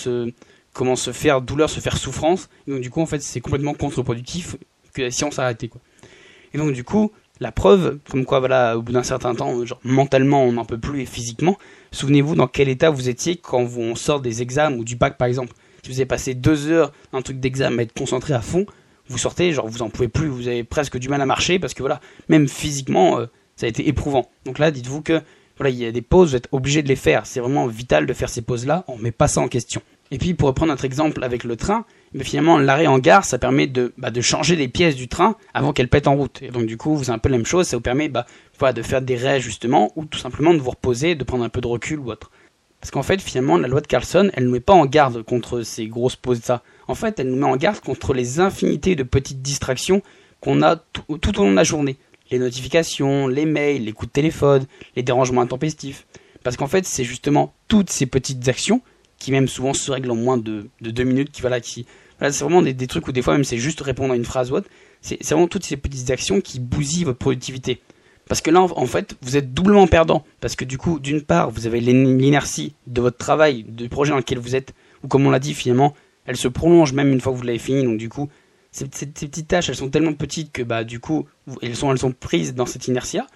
comment 0.73 0.97
se 0.97 1.13
faire 1.13 1.41
douleur, 1.41 1.71
se 1.71 1.81
faire 1.81 1.97
souffrance. 1.97 2.49
Et 2.67 2.71
donc 2.71 2.81
du 2.81 2.91
coup 2.91 3.01
en 3.01 3.07
fait 3.07 3.23
c'est 3.23 3.41
complètement 3.41 3.75
contre-productif 3.75 4.57
que 4.95 5.11
si 5.11 5.25
on 5.25 5.31
s'arrêtait 5.31 5.69
quoi. 5.69 5.81
Et 6.55 6.59
donc 6.59 6.73
du 6.73 6.85
coup 6.85 7.13
la 7.39 7.53
preuve, 7.53 7.99
comme 8.09 8.25
quoi 8.25 8.41
voilà 8.41 8.79
au 8.79 8.83
bout 8.83 8.93
d'un 8.93 9.03
certain 9.03 9.35
temps, 9.35 9.65
genre 9.65 9.81
mentalement 9.85 10.43
on 10.45 10.53
n'en 10.53 10.65
peut 10.65 10.79
plus 10.79 11.03
et 11.03 11.07
physiquement, 11.07 11.59
souvenez-vous 11.97 12.35
dans 12.35 12.47
quel 12.47 12.69
état 12.69 12.91
vous 12.91 13.09
étiez 13.09 13.37
quand 13.37 13.65
vous, 13.65 13.81
on 13.81 13.95
sort 13.95 14.21
des 14.21 14.43
examens 14.43 14.77
ou 14.77 14.85
du 14.85 14.97
bac 14.97 15.17
par 15.17 15.27
exemple. 15.27 15.53
Si 15.83 15.91
vous 15.91 15.99
avez 15.99 16.07
passé 16.07 16.35
deux 16.35 16.69
heures 16.69 16.93
un 17.13 17.23
truc 17.23 17.41
d'examen 17.41 17.79
à 17.79 17.83
être 17.83 17.93
concentré 17.93 18.35
à 18.35 18.41
fond, 18.41 18.67
vous 19.09 19.19
sortez, 19.19 19.53
genre 19.53 19.69
vous 19.69 19.83
en 19.83 19.89
pouvez 19.89 20.09
plus, 20.09 20.29
vous 20.29 20.49
avez 20.49 20.65
presque 20.65 20.99
du 20.99 21.09
mal 21.09 21.21
à 21.21 21.27
marcher 21.27 21.59
parce 21.59 21.75
que 21.75 21.83
voilà, 21.83 22.01
même 22.29 22.49
physiquement, 22.49 23.19
euh, 23.19 23.27
ça 23.57 23.67
a 23.67 23.69
été 23.69 23.89
éprouvant. 23.89 24.29
Donc 24.45 24.59
là, 24.59 24.71
dites-vous 24.71 25.03
que 25.03 25.23
voilà, 25.57 25.71
il 25.71 25.79
y 25.79 25.87
a 25.87 25.93
des 25.93 26.03
pauses, 26.03 26.31
vous 26.31 26.37
êtes 26.37 26.49
obligé 26.53 26.83
de 26.83 26.89
les 26.89 26.97
faire. 26.97 27.25
C'est 27.25 27.41
vraiment 27.41 27.67
vital 27.67 28.07
de 28.07 28.13
faire 28.13 28.29
ces 28.29 28.43
pauses-là, 28.43 28.85
on 28.89 28.99
met 28.99 29.13
pas 29.13 29.29
ça 29.29 29.41
en 29.41 29.49
question. 29.49 29.81
Et 30.11 30.19
puis 30.19 30.35
pour 30.35 30.49
reprendre 30.49 30.73
notre 30.73 30.85
exemple 30.85 31.25
avec 31.25 31.45
le 31.45 31.57
train, 31.57 31.85
mais 32.13 32.25
finalement 32.25 32.59
l'arrêt 32.59 32.87
en 32.87 32.99
gare, 32.99 33.25
ça 33.25 33.39
permet 33.39 33.67
de, 33.67 33.93
bah, 33.99 34.11
changer 34.21 34.57
les 34.57 34.69
pièces 34.69 34.97
du 34.97 35.09
train 35.09 35.37
avant 35.53 35.73
qu'elles 35.73 35.89
pètent 35.89 36.09
en 36.09 36.17
route. 36.17 36.41
Et 36.43 36.51
donc 36.51 36.67
du 36.67 36.77
coup, 36.77 36.97
vous 36.97 37.11
avez 37.11 37.17
un 37.17 37.19
peu 37.19 37.29
la 37.29 37.37
même 37.37 37.47
chose, 37.47 37.67
ça 37.67 37.77
vous 37.77 37.83
permet 37.83 38.09
bah, 38.09 38.27
de 38.73 38.83
faire 38.83 39.03
des 39.03 39.17
réajustements 39.17 39.93
ou 39.97 40.05
tout 40.05 40.19
simplement 40.19 40.55
de 40.55 40.59
vous 40.59 40.71
reposer, 40.71 41.15
de 41.15 41.25
prendre 41.25 41.45
un 41.45 41.49
peu 41.49 41.61
de 41.61 41.67
recul 41.67 41.99
ou 41.99 42.11
autre. 42.11 42.31
Parce 42.81 42.91
qu'en 42.91 43.03
fait, 43.03 43.21
finalement, 43.21 43.57
la 43.57 43.69
loi 43.69 43.81
de 43.81 43.87
Carlson, 43.87 44.31
elle 44.35 44.45
ne 44.45 44.51
met 44.51 44.61
pas 44.61 44.75
en 44.75 44.87
garde 44.87 45.23
contre 45.23 45.63
ces 45.63 45.89
grosses 45.89 46.15
pauses-là 46.15 46.63
en 46.89 46.95
fait, 46.95 47.19
elle 47.19 47.31
nous 47.31 47.37
met 47.37 47.47
en 47.47 47.57
garde 47.57 47.81
contre 47.81 48.15
les 48.15 48.41
infinités 48.41 48.95
de 48.95 49.03
petites 49.03 49.43
distractions 49.43 50.03
qu'on 50.41 50.63
a 50.63 50.77
tout 50.77 51.41
au 51.41 51.45
long 51.45 51.51
de 51.51 51.57
la 51.57 51.65
journée. 51.65 51.97
Les 52.31 52.39
notifications, 52.39 53.27
les 53.29 53.47
mails, 53.47 53.85
les 53.85 53.93
coups 53.93 54.09
de 54.09 54.13
téléphone, 54.13 54.67
les 54.95 55.03
dérangements 55.03 55.41
intempestifs. 55.41 56.07
Parce 56.45 56.57
qu'en 56.57 56.67
fait, 56.67 56.85
c'est 56.87 57.05
justement 57.05 57.55
toutes 57.69 57.91
ces 57.91 58.07
petites 58.07 58.49
actions 58.49 58.83
qui 59.19 59.33
même 59.33 59.49
souvent 59.49 59.75
se 59.75 59.91
règlent 59.91 60.11
en 60.11 60.17
moins 60.17 60.37
de, 60.37 60.69
deux 60.81 61.05
minutes, 61.05 61.31
qui 61.31 61.41
voilà, 61.41 61.61
qui 61.61 61.87
voilà, 62.19 62.33
c'est 62.33 62.45
vraiment 62.45 62.63
des, 62.63 62.87
trucs 62.87 63.07
où 63.09 63.13
des 63.13 63.23
fois 63.23 63.35
même 63.35 63.45
c'est 63.45 63.59
juste 63.59 63.81
répondre 63.81 64.13
à 64.13 64.17
une 64.17 64.25
phrase 64.25 64.51
ou 64.51 64.57
autre. 64.57 64.69
C'est, 65.01 65.23
vraiment 65.25 65.49
toutes 65.49 65.65
ces 65.65 65.77
petites 65.77 66.11
actions 66.11 66.41
qui 66.41 66.61
bousillent 66.61 67.05
votre 67.05 67.19
productivité. 67.19 67.81
Parce 68.29 68.41
que 68.41 68.51
là, 68.51 68.61
en, 68.61 68.87
fait, 68.87 69.15
vous 69.23 69.37
êtes 69.37 69.55
doublement 69.55 69.87
perdant. 69.87 70.25
Parce 70.41 70.57
que 70.57 70.65
du 70.65 70.79
coup, 70.79 70.99
d'une 70.99 71.23
part, 71.23 71.51
vous 71.51 71.69
avez 71.69 71.81
l'inertie 71.81 72.75
de 72.89 73.01
votre 73.01 73.17
travail, 73.17 73.63
du 73.63 73.89
projet 73.89 74.11
dans 74.11 74.17
lequel 74.17 74.39
vous 74.39 74.57
êtes, 74.57 74.75
ou 75.05 75.09
comme 75.09 75.25
on 75.27 75.31
l'a 75.31 75.39
dit, 75.39 75.55
finalement, 75.55 75.95
elle 76.25 76.37
se 76.37 76.49
prolonge 76.49 76.93
même 76.93 77.13
une 77.13 77.21
fois 77.21 77.33
que 77.33 77.39
vous 77.39 77.45
l'avez 77.45 77.59
fini. 77.59 77.85
Donc 77.85 77.99
du 77.99 78.09
coup, 78.09 78.29
ces, 78.73 78.87
petites 78.87 79.49
tâches, 79.49 79.69
elles 79.69 79.77
sont 79.77 79.91
tellement 79.91 80.13
petites 80.13 80.53
que 80.53 80.63
bah 80.63 80.85
du 80.85 81.01
coup, 81.01 81.27
elles 81.63 81.77
sont, 81.77 81.93
elles 81.93 81.99
sont 81.99 82.13
prises 82.13 82.55
dans 82.55 82.67
cette 82.67 82.89
inertia. 82.89 83.27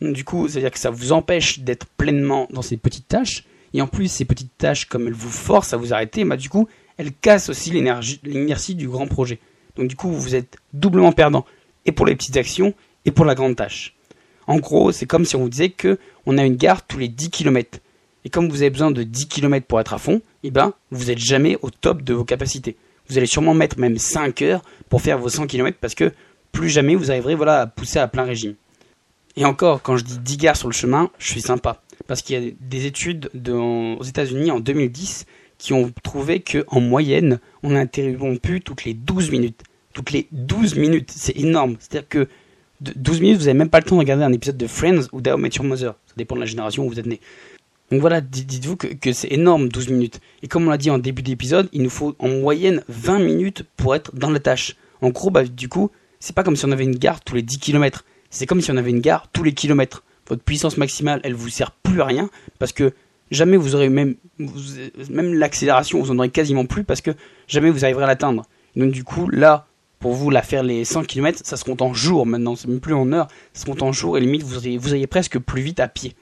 Donc 0.00 0.12
du 0.12 0.24
coup, 0.24 0.48
c'est-à-dire 0.48 0.70
que 0.70 0.78
ça 0.78 0.90
vous 0.90 1.12
empêche 1.12 1.60
d'être 1.60 1.86
pleinement 1.86 2.46
dans 2.50 2.62
ces 2.62 2.76
petites 2.76 3.08
tâches. 3.08 3.44
Et 3.76 3.82
en 3.82 3.86
plus, 3.86 4.08
ces 4.08 4.24
petites 4.24 4.56
tâches, 4.56 4.86
comme 4.86 5.06
elles 5.06 5.12
vous 5.12 5.30
forcent 5.30 5.74
à 5.74 5.76
vous 5.76 5.92
arrêter, 5.92 6.24
bah 6.24 6.38
du 6.38 6.48
coup, 6.48 6.66
elles 6.96 7.12
cassent 7.12 7.50
aussi 7.50 7.70
l'inertie 7.70 8.74
du 8.74 8.88
grand 8.88 9.06
projet. 9.06 9.38
Donc 9.76 9.86
du 9.86 9.96
coup, 9.96 10.10
vous 10.10 10.34
êtes 10.34 10.56
doublement 10.72 11.12
perdant, 11.12 11.44
et 11.84 11.92
pour 11.92 12.06
les 12.06 12.16
petites 12.16 12.38
actions, 12.38 12.72
et 13.04 13.10
pour 13.10 13.26
la 13.26 13.34
grande 13.34 13.54
tâche. 13.54 13.94
En 14.46 14.56
gros, 14.56 14.92
c'est 14.92 15.04
comme 15.04 15.26
si 15.26 15.36
on 15.36 15.40
vous 15.40 15.50
disait 15.50 15.68
que 15.68 15.98
on 16.24 16.38
a 16.38 16.44
une 16.46 16.56
gare 16.56 16.86
tous 16.86 16.96
les 16.96 17.08
10 17.08 17.28
km. 17.28 17.80
Et 18.24 18.30
comme 18.30 18.48
vous 18.48 18.62
avez 18.62 18.70
besoin 18.70 18.90
de 18.90 19.02
10 19.02 19.28
km 19.28 19.66
pour 19.66 19.78
être 19.78 19.92
à 19.92 19.98
fond, 19.98 20.22
eh 20.42 20.50
ben, 20.50 20.72
vous 20.90 21.04
n'êtes 21.06 21.18
jamais 21.18 21.58
au 21.60 21.68
top 21.68 22.00
de 22.00 22.14
vos 22.14 22.24
capacités. 22.24 22.76
Vous 23.10 23.18
allez 23.18 23.26
sûrement 23.26 23.52
mettre 23.52 23.78
même 23.78 23.98
5 23.98 24.40
heures 24.40 24.62
pour 24.88 25.02
faire 25.02 25.18
vos 25.18 25.28
100 25.28 25.48
km 25.48 25.76
parce 25.78 25.94
que 25.94 26.14
plus 26.50 26.70
jamais 26.70 26.94
vous 26.94 27.10
arriverez 27.10 27.34
voilà, 27.34 27.60
à 27.60 27.66
pousser 27.66 27.98
à 27.98 28.08
plein 28.08 28.24
régime. 28.24 28.54
Et 29.36 29.44
encore, 29.44 29.82
quand 29.82 29.98
je 29.98 30.04
dis 30.04 30.18
10 30.18 30.36
gares 30.38 30.56
sur 30.56 30.68
le 30.68 30.72
chemin, 30.72 31.10
je 31.18 31.30
suis 31.30 31.42
sympa. 31.42 31.82
Parce 32.06 32.22
qu'il 32.22 32.42
y 32.42 32.48
a 32.48 32.50
des 32.60 32.86
études 32.86 33.30
aux 33.48 34.04
États-Unis 34.04 34.50
en 34.50 34.60
2010 34.60 35.26
qui 35.58 35.72
ont 35.72 35.92
trouvé 36.02 36.40
qu'en 36.40 36.80
moyenne, 36.80 37.40
on 37.62 37.74
a 37.74 37.80
interrompu 37.80 38.60
toutes 38.60 38.84
les 38.84 38.94
12 38.94 39.30
minutes. 39.30 39.62
Toutes 39.92 40.10
les 40.10 40.28
12 40.32 40.76
minutes, 40.76 41.10
c'est 41.14 41.36
énorme. 41.36 41.76
C'est-à-dire 41.78 42.08
que 42.08 42.28
12 42.80 43.20
minutes, 43.20 43.38
vous 43.38 43.46
n'avez 43.46 43.58
même 43.58 43.70
pas 43.70 43.78
le 43.78 43.84
temps 43.84 43.96
de 43.96 44.00
regarder 44.00 44.24
un 44.24 44.32
épisode 44.32 44.58
de 44.58 44.66
Friends 44.66 45.06
ou 45.12 45.20
d'How 45.20 45.38
Met 45.38 45.50
Your 45.56 45.64
Mother. 45.64 45.94
Ça 46.06 46.14
dépend 46.16 46.34
de 46.34 46.40
la 46.40 46.46
génération 46.46 46.84
où 46.84 46.90
vous 46.90 47.00
êtes 47.00 47.06
né. 47.06 47.20
Donc 47.90 48.00
voilà, 48.00 48.20
dites-vous 48.20 48.76
que, 48.76 49.12
c'est 49.12 49.32
énorme 49.32 49.68
12 49.68 49.88
minutes. 49.88 50.20
Et 50.42 50.48
comme 50.48 50.66
on 50.66 50.70
l'a 50.70 50.76
dit 50.76 50.90
en 50.90 50.98
début 50.98 51.22
d'épisode, 51.22 51.68
il 51.72 51.82
nous 51.82 51.90
faut 51.90 52.16
en 52.18 52.28
moyenne 52.28 52.82
20 52.88 53.20
minutes 53.20 53.62
pour 53.76 53.94
être 53.94 54.14
dans 54.14 54.30
la 54.30 54.40
tâche. 54.40 54.76
En 55.00 55.10
gros, 55.10 55.30
bah, 55.30 55.44
du 55.44 55.68
coup, 55.68 55.90
c'est 56.18 56.34
pas 56.34 56.42
comme 56.42 56.56
si 56.56 56.64
on 56.64 56.72
avait 56.72 56.84
une 56.84 56.96
gare 56.96 57.22
tous 57.22 57.36
les 57.36 57.42
10 57.42 57.58
km. 57.58 58.04
C'est 58.28 58.46
comme 58.46 58.60
si 58.60 58.70
on 58.70 58.76
avait 58.76 58.90
une 58.90 59.00
gare 59.00 59.28
tous 59.32 59.44
les 59.44 59.54
kilomètres. 59.54 60.02
Votre 60.28 60.42
puissance 60.42 60.76
maximale, 60.76 61.20
elle 61.24 61.34
vous 61.34 61.48
sert 61.48 61.70
plus 61.70 62.00
à 62.00 62.04
rien 62.04 62.30
parce 62.58 62.72
que 62.72 62.92
jamais 63.30 63.56
vous 63.56 63.74
aurez 63.74 63.88
même, 63.88 64.16
même 65.10 65.34
l'accélération, 65.34 66.00
vous 66.00 66.10
en 66.10 66.18
aurez 66.18 66.30
quasiment 66.30 66.66
plus 66.66 66.84
parce 66.84 67.00
que 67.00 67.12
jamais 67.48 67.70
vous 67.70 67.84
arriverez 67.84 68.04
à 68.04 68.08
l'atteindre. 68.08 68.44
Donc 68.74 68.90
du 68.90 69.04
coup, 69.04 69.28
là, 69.28 69.66
pour 69.98 70.12
vous, 70.12 70.30
la 70.30 70.42
faire 70.42 70.62
les 70.62 70.84
100 70.84 71.04
km, 71.04 71.40
ça 71.44 71.56
se 71.56 71.64
compte 71.64 71.82
en 71.82 71.94
jours 71.94 72.26
maintenant, 72.26 72.56
c'est 72.56 72.68
même 72.68 72.80
plus 72.80 72.94
en 72.94 73.12
heures, 73.12 73.28
ça 73.52 73.62
se 73.62 73.66
compte 73.66 73.82
en 73.82 73.92
jours 73.92 74.18
et 74.18 74.20
limite 74.20 74.42
vous 74.42 74.60
vous 74.78 74.94
ayez 74.94 75.06
presque 75.06 75.38
plus 75.38 75.62
vite 75.62 75.80
à 75.80 75.88
pied. 75.88 76.14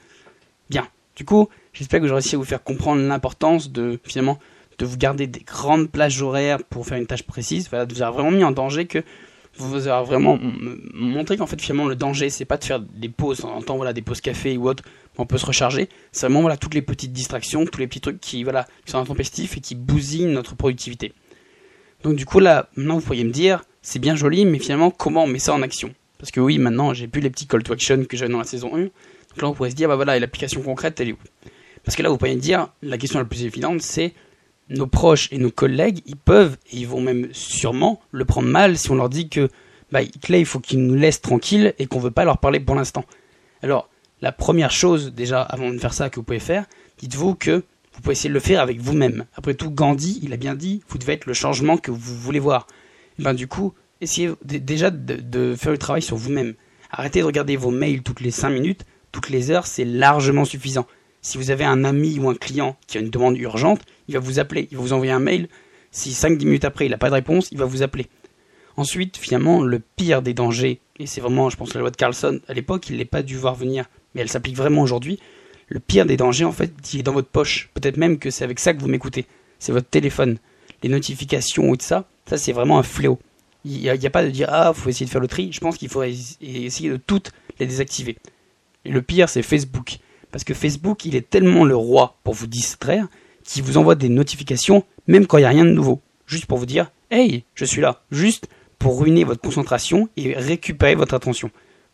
Bien. 0.69 0.87
Du 1.15 1.23
coup, 1.23 1.47
j'espère 1.73 2.01
que 2.01 2.07
j'aurai 2.07 2.19
réussi 2.19 2.35
à 2.35 2.37
vous 2.37 2.43
faire 2.43 2.63
comprendre 2.63 3.01
l'importance 3.01 3.71
de 3.71 3.99
finalement 4.03 4.37
de 4.77 4.85
vous 4.85 4.97
garder 4.97 5.27
des 5.27 5.39
grandes 5.39 5.89
plages 5.89 6.21
horaires 6.21 6.61
pour 6.69 6.85
faire 6.85 6.97
une 6.97 7.07
tâche 7.07 7.23
précise. 7.23 7.69
Voilà, 7.69 7.85
de 7.85 7.93
vous 7.93 8.01
avoir 8.01 8.21
vraiment 8.21 8.37
mis 8.37 8.43
en 8.43 8.51
danger 8.51 8.85
que 8.85 9.03
vous 9.57 9.87
avez 9.87 10.05
vraiment 10.05 10.37
montré 10.93 11.37
qu'en 11.37 11.47
fait 11.47 11.61
finalement 11.61 11.87
le 11.87 11.95
danger 11.95 12.29
c'est 12.29 12.45
pas 12.45 12.57
de 12.57 12.63
faire 12.63 12.79
des 12.79 13.09
pauses 13.09 13.45
en 13.45 13.61
temps 13.61 13.77
voilà 13.77 13.93
des 13.93 14.01
pauses 14.01 14.21
café 14.21 14.57
ou 14.57 14.67
autre 14.67 14.83
on 15.17 15.25
peut 15.25 15.37
se 15.37 15.45
recharger. 15.45 15.87
C'est 16.11 16.25
vraiment 16.25 16.41
voilà 16.41 16.57
toutes 16.57 16.73
les 16.73 16.81
petites 16.81 17.13
distractions 17.13 17.65
tous 17.65 17.79
les 17.79 17.87
petits 17.87 18.01
trucs 18.01 18.19
qui 18.19 18.43
voilà 18.43 18.67
qui 18.85 18.91
sont 18.91 18.97
intempestifs 18.99 19.57
et 19.57 19.61
qui 19.61 19.75
bousillent 19.75 20.25
notre 20.25 20.55
productivité. 20.55 21.13
Donc 22.03 22.15
du 22.15 22.25
coup 22.25 22.39
là 22.39 22.69
maintenant 22.75 22.95
vous 22.95 23.05
pourriez 23.05 23.23
me 23.23 23.31
dire 23.31 23.63
c'est 23.81 23.99
bien 23.99 24.15
joli 24.15 24.45
mais 24.45 24.59
finalement 24.59 24.91
comment 24.91 25.23
on 25.23 25.27
met 25.27 25.39
ça 25.39 25.53
en 25.53 25.61
action? 25.61 25.93
Parce 26.17 26.31
que 26.31 26.39
oui 26.39 26.57
maintenant 26.57 26.93
j'ai 26.93 27.07
plus 27.07 27.21
les 27.21 27.29
petits 27.29 27.47
call 27.47 27.63
to 27.63 27.73
action 27.73 28.03
que 28.03 28.17
j'avais 28.17 28.31
dans 28.31 28.39
la 28.39 28.45
saison 28.45 28.75
1 28.75 28.79
donc 28.79 28.91
là 29.41 29.47
on 29.47 29.53
pourrait 29.53 29.71
se 29.71 29.75
dire 29.75 29.87
bah 29.87 29.95
voilà 29.95 30.19
l'application 30.19 30.61
concrète 30.61 30.99
elle 30.99 31.09
est 31.09 31.13
où? 31.13 31.17
Parce 31.83 31.95
que 31.95 32.03
là 32.03 32.09
vous 32.09 32.17
pourriez 32.17 32.35
me 32.35 32.41
dire 32.41 32.67
la 32.81 32.97
question 32.97 33.19
la 33.19 33.25
plus 33.25 33.43
évidente 33.43 33.81
c'est 33.81 34.13
nos 34.69 34.87
proches 34.87 35.27
et 35.31 35.37
nos 35.37 35.51
collègues, 35.51 36.01
ils 36.05 36.15
peuvent, 36.15 36.57
et 36.71 36.77
ils 36.77 36.87
vont 36.87 37.01
même 37.01 37.27
sûrement 37.31 38.01
le 38.11 38.25
prendre 38.25 38.47
mal 38.47 38.77
si 38.77 38.89
on 38.91 38.95
leur 38.95 39.09
dit 39.09 39.29
que 39.29 39.49
bah, 39.91 40.01
là, 40.01 40.37
il 40.37 40.45
faut 40.45 40.59
qu'ils 40.59 40.85
nous 40.85 40.95
laissent 40.95 41.21
tranquilles 41.21 41.73
et 41.79 41.85
qu'on 41.85 41.99
veut 41.99 42.11
pas 42.11 42.25
leur 42.25 42.39
parler 42.39 42.59
pour 42.59 42.75
l'instant. 42.75 43.05
Alors, 43.61 43.89
la 44.21 44.31
première 44.31 44.71
chose, 44.71 45.13
déjà, 45.13 45.41
avant 45.41 45.69
de 45.69 45.77
faire 45.77 45.93
ça, 45.93 46.09
que 46.09 46.15
vous 46.15 46.23
pouvez 46.23 46.39
faire, 46.39 46.65
dites-vous 46.97 47.35
que 47.35 47.63
vous 47.93 48.01
pouvez 48.01 48.13
essayer 48.13 48.29
de 48.29 48.33
le 48.33 48.39
faire 48.39 48.61
avec 48.61 48.79
vous-même. 48.79 49.25
Après 49.35 49.53
tout, 49.53 49.69
Gandhi, 49.69 50.19
il 50.23 50.33
a 50.33 50.37
bien 50.37 50.55
dit, 50.55 50.81
vous 50.89 50.97
devez 50.97 51.13
être 51.13 51.27
le 51.27 51.33
changement 51.33 51.77
que 51.77 51.91
vous 51.91 52.15
voulez 52.15 52.39
voir. 52.39 52.67
Et 53.19 53.23
ben, 53.23 53.33
du 53.33 53.47
coup, 53.47 53.73
essayez 54.01 54.31
déjà 54.43 54.89
de, 54.89 55.15
de 55.15 55.55
faire 55.55 55.71
le 55.71 55.77
travail 55.77 56.01
sur 56.01 56.17
vous-même. 56.17 56.55
Arrêtez 56.91 57.19
de 57.19 57.25
regarder 57.25 57.55
vos 57.55 57.71
mails 57.71 58.03
toutes 58.03 58.21
les 58.21 58.31
5 58.31 58.49
minutes, 58.49 58.85
toutes 59.11 59.29
les 59.29 59.51
heures, 59.51 59.67
c'est 59.67 59.85
largement 59.85 60.43
suffisant. 60.43 60.87
Si 61.25 61.39
vous 61.39 61.49
avez 61.49 61.65
un 61.65 61.83
ami 61.85 62.19
ou 62.19 62.29
un 62.29 62.35
client 62.35 62.77
qui 62.85 62.99
a 62.99 63.01
une 63.01 63.09
demande 63.09 63.35
urgente, 63.39 63.81
il 64.07 64.13
va 64.13 64.19
vous 64.19 64.37
appeler, 64.37 64.67
il 64.69 64.77
va 64.77 64.83
vous 64.83 64.93
envoyer 64.93 65.11
un 65.11 65.19
mail. 65.19 65.49
Si 65.89 66.11
5-10 66.11 66.45
minutes 66.45 66.65
après 66.65 66.85
il 66.85 66.91
n'a 66.91 66.99
pas 66.99 67.09
de 67.09 67.15
réponse, 67.15 67.47
il 67.51 67.57
va 67.57 67.65
vous 67.65 67.81
appeler. 67.81 68.05
Ensuite, 68.77 69.17
finalement, 69.17 69.63
le 69.63 69.79
pire 69.79 70.21
des 70.21 70.35
dangers, 70.35 70.81
et 70.99 71.07
c'est 71.07 71.21
vraiment, 71.21 71.49
je 71.49 71.57
pense, 71.57 71.73
la 71.73 71.79
loi 71.79 71.89
de 71.89 71.95
Carlson, 71.95 72.41
à 72.47 72.53
l'époque, 72.53 72.91
il 72.91 72.97
n'est 72.97 73.05
pas 73.05 73.23
dû 73.23 73.37
voir 73.37 73.55
venir, 73.55 73.85
mais 74.13 74.21
elle 74.21 74.29
s'applique 74.29 74.55
vraiment 74.55 74.83
aujourd'hui. 74.83 75.19
Le 75.67 75.79
pire 75.79 76.05
des 76.05 76.15
dangers, 76.15 76.45
en 76.45 76.51
fait, 76.51 76.71
il 76.93 76.99
est 76.99 77.03
dans 77.03 77.11
votre 77.11 77.29
poche. 77.29 77.71
Peut-être 77.73 77.97
même 77.97 78.19
que 78.19 78.29
c'est 78.29 78.43
avec 78.43 78.59
ça 78.59 78.75
que 78.75 78.79
vous 78.79 78.87
m'écoutez. 78.87 79.25
C'est 79.57 79.71
votre 79.71 79.89
téléphone. 79.89 80.37
Les 80.83 80.89
notifications 80.89 81.73
et 81.73 81.77
tout 81.77 81.87
ça, 81.87 82.07
ça 82.27 82.37
c'est 82.37 82.51
vraiment 82.51 82.77
un 82.77 82.83
fléau. 82.83 83.17
Il 83.63 83.79
n'y 83.79 83.89
a, 83.89 83.93
a, 83.93 84.09
pas 84.11 84.23
de 84.23 84.29
dire, 84.29 84.49
ah, 84.51 84.73
faut 84.75 84.89
essayer 84.89 85.07
de 85.07 85.11
faire 85.11 85.21
le 85.21 85.27
tri. 85.27 85.51
Je 85.51 85.59
pense 85.59 85.79
qu'il 85.79 85.89
faudrait 85.89 86.13
essayer 86.39 86.91
de 86.91 86.97
toutes 86.97 87.31
les 87.59 87.65
désactiver. 87.65 88.15
Et 88.83 88.91
le 88.91 89.01
pire, 89.01 89.27
c'est 89.27 89.41
Facebook. 89.41 89.97
Parce 90.35 90.43
que 90.43 90.53
Facebook, 90.53 91.05
il 91.05 91.15
est 91.15 91.29
tellement 91.29 91.63
le 91.63 91.77
roi 91.77 92.17
pour 92.25 92.33
vous 92.33 92.45
distraire 92.45 93.07
qu'il 93.45 93.63
vous 93.63 93.77
envoie 93.77 93.95
des 93.95 94.09
notifications 94.09 94.83
même 95.07 95.27
quand 95.27 95.37
il 95.37 95.43
n'y 95.43 95.45
a 95.45 95.49
rien 95.49 95.63
de 95.63 95.71
nouveau. 95.71 96.01
Juste 96.27 96.45
pour 96.45 96.57
vous 96.57 96.65
dire, 96.65 96.91
hey, 97.09 97.45
je 97.53 97.63
suis 97.63 97.79
là. 97.79 98.01
Juste 98.11 98.49
pour 98.77 98.99
ruiner 98.99 99.23
votre 99.23 99.39
concentration 99.39 100.09
et 100.17 100.33
récupérer 100.33 100.95
votre 100.95 101.13
attention. 101.13 101.51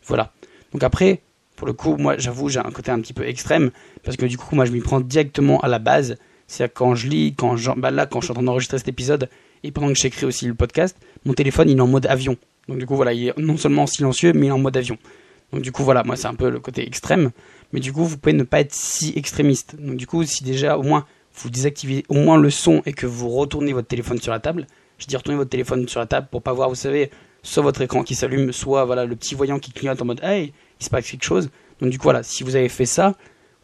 Voilà. 0.08 0.32
Donc 0.72 0.82
après, 0.82 1.22
pour 1.54 1.68
le 1.68 1.72
coup, 1.72 1.96
moi 1.96 2.18
j'avoue, 2.18 2.48
j'ai 2.48 2.58
un 2.58 2.72
côté 2.72 2.90
un 2.90 3.00
petit 3.00 3.12
peu 3.12 3.24
extrême, 3.28 3.70
parce 4.02 4.16
que 4.16 4.26
du 4.26 4.36
coup, 4.36 4.56
moi 4.56 4.64
je 4.64 4.72
m'y 4.72 4.80
prends 4.80 4.98
directement 4.98 5.60
à 5.60 5.68
la 5.68 5.78
base. 5.78 6.16
C'est-à-dire 6.48 6.74
quand 6.74 6.96
je 6.96 7.06
lis, 7.06 7.36
quand 7.36 7.56
je, 7.56 7.70
bah 7.76 7.92
là, 7.92 8.06
quand 8.06 8.20
je 8.20 8.24
suis 8.24 8.32
en 8.32 8.34
train 8.34 8.42
d'enregistrer 8.42 8.78
cet 8.78 8.88
épisode, 8.88 9.28
et 9.62 9.70
pendant 9.70 9.86
que 9.86 9.94
j'écris 9.94 10.26
aussi 10.26 10.46
le 10.46 10.54
podcast, 10.54 10.96
mon 11.24 11.34
téléphone 11.34 11.70
il 11.70 11.78
est 11.78 11.80
en 11.80 11.86
mode 11.86 12.06
avion. 12.06 12.36
Donc 12.66 12.78
du 12.78 12.86
coup, 12.86 12.96
voilà, 12.96 13.12
il 13.12 13.28
est 13.28 13.38
non 13.38 13.56
seulement 13.56 13.86
silencieux, 13.86 14.32
mais 14.32 14.46
il 14.46 14.48
est 14.48 14.50
en 14.50 14.58
mode 14.58 14.76
avion. 14.76 14.98
Donc 15.52 15.62
du 15.62 15.70
coup, 15.70 15.84
voilà, 15.84 16.02
moi 16.02 16.16
c'est 16.16 16.26
un 16.26 16.34
peu 16.34 16.50
le 16.50 16.58
côté 16.58 16.84
extrême 16.84 17.30
mais 17.72 17.80
du 17.80 17.92
coup 17.92 18.04
vous 18.04 18.18
pouvez 18.18 18.34
ne 18.34 18.42
pas 18.42 18.60
être 18.60 18.72
si 18.72 19.12
extrémiste. 19.16 19.76
Donc 19.78 19.96
du 19.96 20.06
coup 20.06 20.24
si 20.24 20.44
déjà 20.44 20.78
au 20.78 20.82
moins 20.82 21.06
vous 21.34 21.50
désactivez 21.50 22.04
au 22.08 22.14
moins 22.14 22.36
le 22.36 22.50
son 22.50 22.82
et 22.84 22.92
que 22.92 23.06
vous 23.06 23.28
retournez 23.30 23.72
votre 23.72 23.88
téléphone 23.88 24.20
sur 24.20 24.32
la 24.32 24.40
table, 24.40 24.66
je 24.98 25.06
dis 25.06 25.16
retournez 25.16 25.38
votre 25.38 25.50
téléphone 25.50 25.88
sur 25.88 26.00
la 26.00 26.06
table 26.06 26.28
pour 26.30 26.42
pas 26.42 26.52
voir, 26.52 26.68
vous 26.68 26.74
savez, 26.74 27.10
soit 27.42 27.62
votre 27.62 27.80
écran 27.80 28.02
qui 28.02 28.14
s'allume, 28.14 28.52
soit 28.52 28.84
voilà 28.84 29.04
le 29.04 29.16
petit 29.16 29.34
voyant 29.34 29.58
qui 29.58 29.72
clignote 29.72 30.00
en 30.02 30.04
mode 30.04 30.20
hey, 30.22 30.52
il 30.80 30.84
se 30.84 30.90
passe 30.90 31.10
quelque 31.10 31.24
chose. 31.24 31.50
Donc 31.80 31.90
du 31.90 31.98
coup 31.98 32.04
voilà, 32.04 32.22
si 32.22 32.44
vous 32.44 32.56
avez 32.56 32.68
fait 32.68 32.86
ça, 32.86 33.14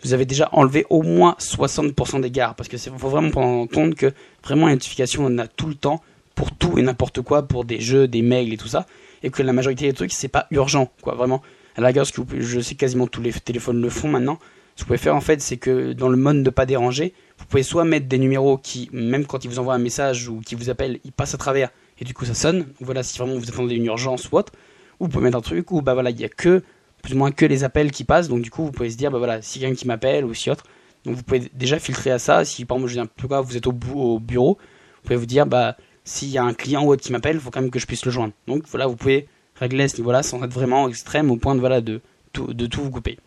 vous 0.02 0.12
avez 0.12 0.24
déjà 0.24 0.48
enlevé 0.52 0.86
au 0.90 1.02
moins 1.02 1.36
60% 1.38 2.20
des 2.20 2.30
gares 2.30 2.54
parce 2.54 2.68
que 2.68 2.76
c'est 2.76 2.90
faut 2.90 3.08
vraiment 3.08 3.30
prendre 3.30 3.68
compte 3.70 3.94
que 3.94 4.12
vraiment 4.44 4.66
la 4.66 4.72
notification 4.72 5.24
on 5.26 5.38
a 5.38 5.46
tout 5.46 5.66
le 5.66 5.74
temps 5.74 6.02
pour 6.34 6.52
tout 6.52 6.78
et 6.78 6.82
n'importe 6.82 7.20
quoi 7.20 7.42
pour 7.42 7.64
des 7.64 7.80
jeux, 7.80 8.06
des 8.06 8.22
mails 8.22 8.52
et 8.52 8.56
tout 8.56 8.68
ça 8.68 8.86
et 9.22 9.30
que 9.30 9.42
la 9.42 9.52
majorité 9.52 9.86
des 9.86 9.92
trucs 9.92 10.12
c'est 10.12 10.28
pas 10.28 10.46
urgent 10.50 10.90
quoi, 11.02 11.14
vraiment 11.14 11.42
la 11.80 11.88
rigueur, 11.88 12.04
je 12.04 12.60
sais 12.60 12.74
quasiment 12.74 13.06
tous 13.06 13.22
les 13.22 13.32
téléphones 13.32 13.80
le 13.80 13.88
font 13.88 14.08
maintenant. 14.08 14.38
Ce 14.74 14.82
que 14.82 14.84
vous 14.84 14.86
pouvez 14.88 14.98
faire 14.98 15.16
en 15.16 15.20
fait, 15.20 15.40
c'est 15.40 15.56
que 15.56 15.92
dans 15.92 16.08
le 16.08 16.16
mode 16.16 16.36
ne 16.36 16.50
pas 16.50 16.64
déranger, 16.64 17.12
vous 17.38 17.46
pouvez 17.46 17.64
soit 17.64 17.84
mettre 17.84 18.06
des 18.06 18.18
numéros 18.18 18.58
qui, 18.58 18.88
même 18.92 19.26
quand 19.26 19.44
ils 19.44 19.50
vous 19.50 19.58
envoient 19.58 19.74
un 19.74 19.78
message 19.78 20.28
ou 20.28 20.40
qui 20.40 20.54
vous 20.54 20.70
appellent, 20.70 21.00
ils 21.04 21.10
passent 21.10 21.34
à 21.34 21.38
travers 21.38 21.70
et 22.00 22.04
du 22.04 22.14
coup 22.14 22.24
ça 22.24 22.34
sonne. 22.34 22.66
voilà, 22.80 23.02
si 23.02 23.18
vraiment 23.18 23.36
vous 23.36 23.48
attendez 23.48 23.74
une 23.74 23.86
urgence 23.86 24.30
ou 24.30 24.36
autre, 24.36 24.52
ou 25.00 25.06
vous 25.06 25.10
pouvez 25.10 25.24
mettre 25.24 25.38
un 25.38 25.42
truc 25.42 25.72
où 25.72 25.82
bah 25.82 25.94
voilà, 25.94 26.10
il 26.10 26.20
y 26.20 26.24
a 26.24 26.28
que 26.28 26.62
plus 27.02 27.14
ou 27.14 27.18
moins 27.18 27.32
que 27.32 27.44
les 27.44 27.64
appels 27.64 27.90
qui 27.90 28.04
passent, 28.04 28.28
donc 28.28 28.42
du 28.42 28.50
coup 28.50 28.64
vous 28.64 28.70
pouvez 28.70 28.90
se 28.90 28.96
dire 28.96 29.10
bah 29.10 29.18
voilà, 29.18 29.42
si 29.42 29.58
quelqu'un 29.58 29.74
qui 29.74 29.86
m'appelle 29.88 30.24
ou 30.24 30.32
si 30.32 30.48
autre, 30.48 30.64
donc 31.04 31.16
vous 31.16 31.24
pouvez 31.24 31.50
déjà 31.54 31.80
filtrer 31.80 32.12
à 32.12 32.20
ça. 32.20 32.44
Si 32.44 32.64
par 32.64 32.76
exemple 32.76 32.92
je 32.92 33.00
dis 33.00 33.08
vous 33.44 33.56
êtes 33.56 33.66
au, 33.66 33.74
au 33.94 34.20
bureau, 34.20 34.58
vous 34.60 35.02
pouvez 35.02 35.16
vous 35.16 35.26
dire 35.26 35.46
bah 35.46 35.76
s'il 36.04 36.28
y 36.28 36.38
a 36.38 36.44
un 36.44 36.54
client 36.54 36.84
ou 36.84 36.92
autre 36.92 37.02
qui 37.02 37.10
m'appelle, 37.10 37.36
il 37.36 37.40
faut 37.40 37.50
quand 37.50 37.60
même 37.60 37.70
que 37.70 37.78
je 37.78 37.86
puisse 37.86 38.04
le 38.04 38.12
joindre. 38.12 38.32
Donc 38.46 38.62
voilà, 38.68 38.86
vous 38.86 38.96
pouvez 38.96 39.26
régler 39.58 39.84
à 39.84 39.88
ce 39.88 39.96
niveau-là 39.96 40.22
sans 40.22 40.42
être 40.42 40.52
vraiment 40.52 40.88
extrême 40.88 41.30
au 41.30 41.36
point 41.36 41.54
de, 41.54 41.60
voilà, 41.60 41.80
de, 41.80 42.00
tout, 42.32 42.52
de 42.52 42.66
tout 42.66 42.82
vous 42.82 42.90
couper. 42.90 43.18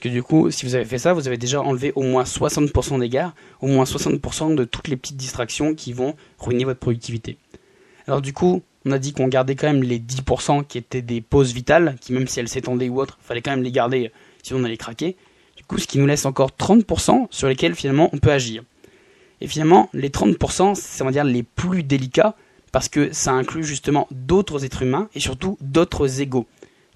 Parce 0.00 0.02
que 0.02 0.08
du 0.08 0.22
coup, 0.22 0.50
si 0.50 0.64
vous 0.64 0.74
avez 0.74 0.84
fait 0.84 0.98
ça, 0.98 1.12
vous 1.12 1.26
avez 1.28 1.36
déjà 1.36 1.60
enlevé 1.60 1.92
au 1.94 2.02
moins 2.02 2.22
60% 2.22 3.00
des 3.00 3.08
gares, 3.08 3.34
au 3.60 3.66
moins 3.66 3.84
60% 3.84 4.54
de 4.54 4.64
toutes 4.64 4.88
les 4.88 4.96
petites 4.96 5.16
distractions 5.16 5.74
qui 5.74 5.92
vont 5.92 6.14
ruiner 6.38 6.64
votre 6.64 6.80
productivité. 6.80 7.36
Alors 8.06 8.22
du 8.22 8.32
coup, 8.32 8.62
on 8.86 8.92
a 8.92 8.98
dit 8.98 9.12
qu'on 9.12 9.28
gardait 9.28 9.56
quand 9.56 9.66
même 9.66 9.82
les 9.82 9.98
10% 9.98 10.66
qui 10.66 10.78
étaient 10.78 11.02
des 11.02 11.20
pauses 11.20 11.52
vitales, 11.52 11.96
qui 12.00 12.12
même 12.12 12.26
si 12.26 12.40
elles 12.40 12.48
s'étendaient 12.48 12.88
ou 12.88 13.00
autre, 13.00 13.18
fallait 13.20 13.42
quand 13.42 13.50
même 13.50 13.62
les 13.62 13.72
garder, 13.72 14.10
sinon 14.42 14.60
on 14.60 14.64
allait 14.64 14.76
craquer. 14.76 15.16
Du 15.56 15.64
coup, 15.64 15.76
ce 15.76 15.86
qui 15.86 15.98
nous 15.98 16.06
laisse 16.06 16.24
encore 16.24 16.52
30% 16.58 17.26
sur 17.30 17.48
lesquels 17.48 17.74
finalement 17.74 18.08
on 18.12 18.18
peut 18.18 18.32
agir. 18.32 18.62
Et 19.42 19.46
finalement, 19.46 19.90
les 19.92 20.08
30%, 20.08 20.74
c'est 20.74 21.02
on 21.02 21.06
va 21.06 21.12
dire 21.12 21.24
les 21.24 21.42
plus 21.42 21.82
délicats, 21.82 22.34
parce 22.72 22.88
que 22.88 23.12
ça 23.12 23.32
inclut 23.32 23.64
justement 23.64 24.06
d'autres 24.10 24.64
êtres 24.64 24.82
humains 24.82 25.08
et 25.14 25.20
surtout 25.20 25.58
d'autres 25.60 26.20
égaux. 26.20 26.46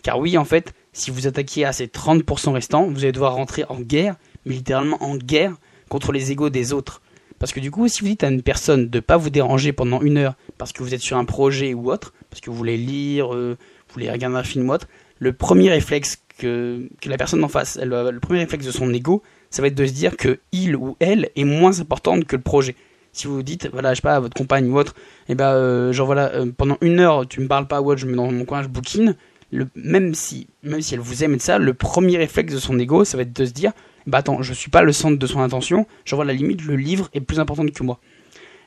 Car 0.02 0.18
oui, 0.18 0.36
en 0.36 0.44
fait, 0.44 0.74
si 0.92 1.10
vous 1.10 1.26
attaquez 1.26 1.64
à 1.64 1.72
ces 1.72 1.86
30% 1.86 2.52
restants, 2.52 2.86
vous 2.86 3.04
allez 3.04 3.12
devoir 3.12 3.34
rentrer 3.34 3.64
en 3.68 3.80
guerre, 3.80 4.16
mais 4.44 4.54
littéralement 4.54 5.02
en 5.02 5.16
guerre 5.16 5.56
contre 5.88 6.12
les 6.12 6.30
égaux 6.30 6.50
des 6.50 6.72
autres. 6.72 7.00
Parce 7.38 7.52
que 7.52 7.60
du 7.60 7.70
coup, 7.70 7.88
si 7.88 8.00
vous 8.00 8.08
dites 8.08 8.24
à 8.24 8.28
une 8.28 8.42
personne 8.42 8.88
de 8.88 8.98
ne 8.98 9.00
pas 9.00 9.16
vous 9.16 9.30
déranger 9.30 9.72
pendant 9.72 10.00
une 10.00 10.18
heure 10.18 10.34
parce 10.56 10.72
que 10.72 10.82
vous 10.82 10.94
êtes 10.94 11.00
sur 11.00 11.16
un 11.16 11.24
projet 11.24 11.74
ou 11.74 11.90
autre, 11.90 12.12
parce 12.30 12.40
que 12.40 12.50
vous 12.50 12.56
voulez 12.56 12.76
lire, 12.76 13.34
euh, 13.34 13.56
vous 13.88 13.94
voulez 13.94 14.10
regarder 14.10 14.36
un 14.36 14.44
film 14.44 14.68
ou 14.68 14.72
autre, 14.72 14.88
le 15.18 15.32
premier 15.32 15.70
réflexe 15.70 16.22
que, 16.38 16.88
que 17.00 17.08
la 17.08 17.16
personne 17.16 17.42
en 17.44 17.48
face, 17.48 17.78
le 17.82 18.18
premier 18.18 18.40
réflexe 18.40 18.66
de 18.66 18.70
son 18.70 18.92
ego, 18.92 19.22
ça 19.50 19.62
va 19.62 19.68
être 19.68 19.74
de 19.74 19.86
se 19.86 19.92
dire 19.92 20.16
que 20.16 20.40
il 20.52 20.76
ou 20.76 20.96
elle 21.00 21.30
est 21.36 21.44
moins 21.44 21.80
importante 21.80 22.24
que 22.24 22.36
le 22.36 22.42
projet 22.42 22.76
si 23.14 23.26
vous 23.26 23.42
dites, 23.42 23.68
voilà, 23.72 23.92
je 23.92 23.96
sais 23.96 24.02
pas, 24.02 24.16
à 24.16 24.20
votre 24.20 24.34
compagne 24.34 24.70
ou 24.70 24.78
autre, 24.78 24.94
et 25.28 25.32
eh 25.32 25.34
ben, 25.34 25.52
euh, 25.52 25.92
genre 25.92 26.06
voilà, 26.06 26.32
euh, 26.34 26.50
pendant 26.54 26.76
une 26.82 27.00
heure, 27.00 27.26
tu 27.26 27.40
me 27.40 27.48
parles 27.48 27.66
pas 27.66 27.80
ou 27.80 27.90
autre, 27.90 28.00
je 28.00 28.06
me 28.06 28.10
mets 28.10 28.16
dans 28.16 28.30
mon 28.30 28.44
coin, 28.44 28.62
je 28.62 28.68
bouquine, 28.68 29.16
le, 29.52 29.68
même 29.76 30.14
si, 30.14 30.48
même 30.62 30.82
si 30.82 30.94
elle 30.94 31.00
vous 31.00 31.24
aime 31.24 31.34
et 31.34 31.38
ça, 31.38 31.58
le 31.58 31.74
premier 31.74 32.18
réflexe 32.18 32.52
de 32.52 32.58
son 32.58 32.78
ego, 32.78 33.04
ça 33.04 33.16
va 33.16 33.22
être 33.22 33.32
de 33.32 33.46
se 33.46 33.52
dire, 33.52 33.72
bah 34.06 34.18
attends, 34.18 34.42
je 34.42 34.52
suis 34.52 34.70
pas 34.70 34.82
le 34.82 34.92
centre 34.92 35.18
de 35.18 35.26
son 35.26 35.40
attention, 35.40 35.86
genre 36.04 36.22
à 36.22 36.24
la 36.24 36.34
limite, 36.34 36.64
le 36.64 36.76
livre 36.76 37.08
est 37.14 37.20
plus 37.20 37.40
important 37.40 37.64
que 37.66 37.82
moi. 37.82 38.00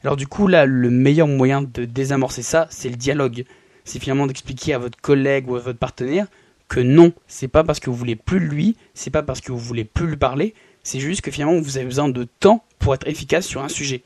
Alors 0.03 0.15
du 0.15 0.27
coup, 0.27 0.47
là, 0.47 0.65
le 0.65 0.89
meilleur 0.89 1.27
moyen 1.27 1.61
de 1.61 1.85
désamorcer 1.85 2.41
ça, 2.41 2.67
c'est 2.69 2.89
le 2.89 2.95
dialogue. 2.95 3.45
C'est 3.83 3.99
finalement 3.99 4.27
d'expliquer 4.27 4.73
à 4.73 4.77
votre 4.77 4.99
collègue 4.99 5.49
ou 5.49 5.55
à 5.55 5.59
votre 5.59 5.79
partenaire 5.79 6.27
que 6.67 6.79
non, 6.79 7.13
c'est 7.27 7.47
pas 7.47 7.63
parce 7.63 7.79
que 7.79 7.89
vous 7.89 7.95
voulez 7.95 8.15
plus 8.15 8.39
lui, 8.39 8.75
c'est 8.93 9.09
pas 9.09 9.23
parce 9.23 9.41
que 9.41 9.51
vous 9.51 9.57
voulez 9.57 9.85
plus 9.85 10.07
lui 10.07 10.17
parler, 10.17 10.53
c'est 10.83 10.99
juste 10.99 11.21
que 11.21 11.31
finalement 11.31 11.59
vous 11.59 11.77
avez 11.77 11.85
besoin 11.85 12.09
de 12.09 12.27
temps 12.39 12.63
pour 12.79 12.93
être 12.93 13.07
efficace 13.07 13.45
sur 13.45 13.63
un 13.63 13.69
sujet. 13.69 14.03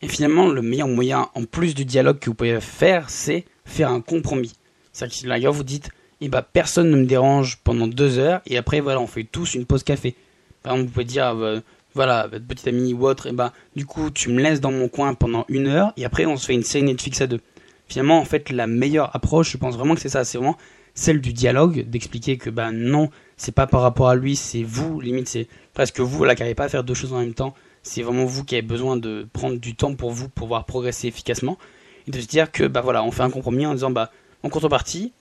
Et 0.00 0.08
finalement, 0.08 0.48
le 0.48 0.62
meilleur 0.62 0.88
moyen, 0.88 1.28
en 1.34 1.44
plus 1.44 1.74
du 1.74 1.84
dialogue 1.84 2.18
que 2.18 2.30
vous 2.30 2.34
pouvez 2.34 2.60
faire, 2.60 3.10
c'est 3.10 3.44
faire 3.64 3.90
un 3.90 4.00
compromis. 4.00 4.52
C'est-à-dire 4.92 5.22
que 5.22 5.28
là, 5.28 5.50
vous 5.50 5.64
dites, 5.64 5.90
eh 6.20 6.28
ben, 6.28 6.42
personne 6.42 6.90
ne 6.90 6.96
me 6.96 7.06
dérange 7.06 7.58
pendant 7.64 7.86
deux 7.86 8.18
heures, 8.18 8.40
et 8.46 8.56
après, 8.56 8.80
voilà, 8.80 9.00
on 9.00 9.06
fait 9.06 9.24
tous 9.24 9.54
une 9.54 9.66
pause 9.66 9.82
café. 9.82 10.14
Par 10.62 10.74
exemple, 10.74 10.88
vous 10.88 10.92
pouvez 10.92 11.04
dire, 11.04 11.36
euh, 11.36 11.60
voilà, 11.94 12.28
votre 12.28 12.46
petite 12.46 12.68
amie 12.68 12.94
ou 12.94 13.06
autre, 13.06 13.26
eh 13.28 13.32
ben, 13.32 13.52
du 13.76 13.86
coup, 13.86 14.10
tu 14.10 14.30
me 14.30 14.40
laisses 14.40 14.60
dans 14.60 14.72
mon 14.72 14.88
coin 14.88 15.14
pendant 15.14 15.44
une 15.48 15.66
heure, 15.66 15.92
et 15.96 16.04
après, 16.04 16.26
on 16.26 16.36
se 16.36 16.46
fait 16.46 16.54
une 16.54 16.62
série 16.62 16.84
Netflix 16.84 17.20
à 17.20 17.26
deux. 17.26 17.40
finalement, 17.88 18.18
en 18.20 18.24
fait, 18.24 18.50
la 18.50 18.66
meilleure 18.66 19.14
approche, 19.16 19.52
je 19.52 19.56
pense 19.56 19.76
vraiment 19.76 19.94
que 19.94 20.00
c'est 20.00 20.08
ça, 20.08 20.24
c'est 20.24 20.38
vraiment 20.38 20.58
celle 20.94 21.20
du 21.20 21.32
dialogue, 21.32 21.88
d'expliquer 21.88 22.36
que 22.36 22.50
ben 22.50 22.72
non, 22.72 23.08
c'est 23.36 23.54
pas 23.54 23.66
par 23.66 23.82
rapport 23.82 24.08
à 24.08 24.16
lui, 24.16 24.36
c'est 24.36 24.64
vous, 24.64 25.00
limite 25.00 25.28
c'est 25.28 25.46
presque 25.72 26.00
vous 26.00 26.24
là 26.24 26.34
qui 26.34 26.42
n'arrivez 26.42 26.56
pas 26.56 26.64
à 26.64 26.68
faire 26.68 26.84
deux 26.84 26.94
choses 26.94 27.12
en 27.12 27.20
même 27.20 27.34
temps, 27.34 27.54
c'est 27.88 28.02
vraiment 28.02 28.26
vous 28.26 28.44
qui 28.44 28.54
avez 28.54 28.62
besoin 28.62 28.96
de 28.96 29.26
prendre 29.32 29.56
du 29.56 29.74
temps 29.74 29.94
pour 29.94 30.10
vous 30.10 30.28
pour 30.28 30.44
pouvoir 30.44 30.66
progresser 30.66 31.08
efficacement 31.08 31.58
et 32.06 32.10
de 32.10 32.20
se 32.20 32.26
dire 32.26 32.52
que 32.52 32.64
bah 32.64 32.82
voilà, 32.82 33.02
on 33.02 33.10
fait 33.10 33.22
un 33.22 33.30
compromis 33.30 33.66
en 33.66 33.72
disant 33.72 33.90
bah 33.90 34.12
en 34.42 34.50
contrepartie, 34.50 35.12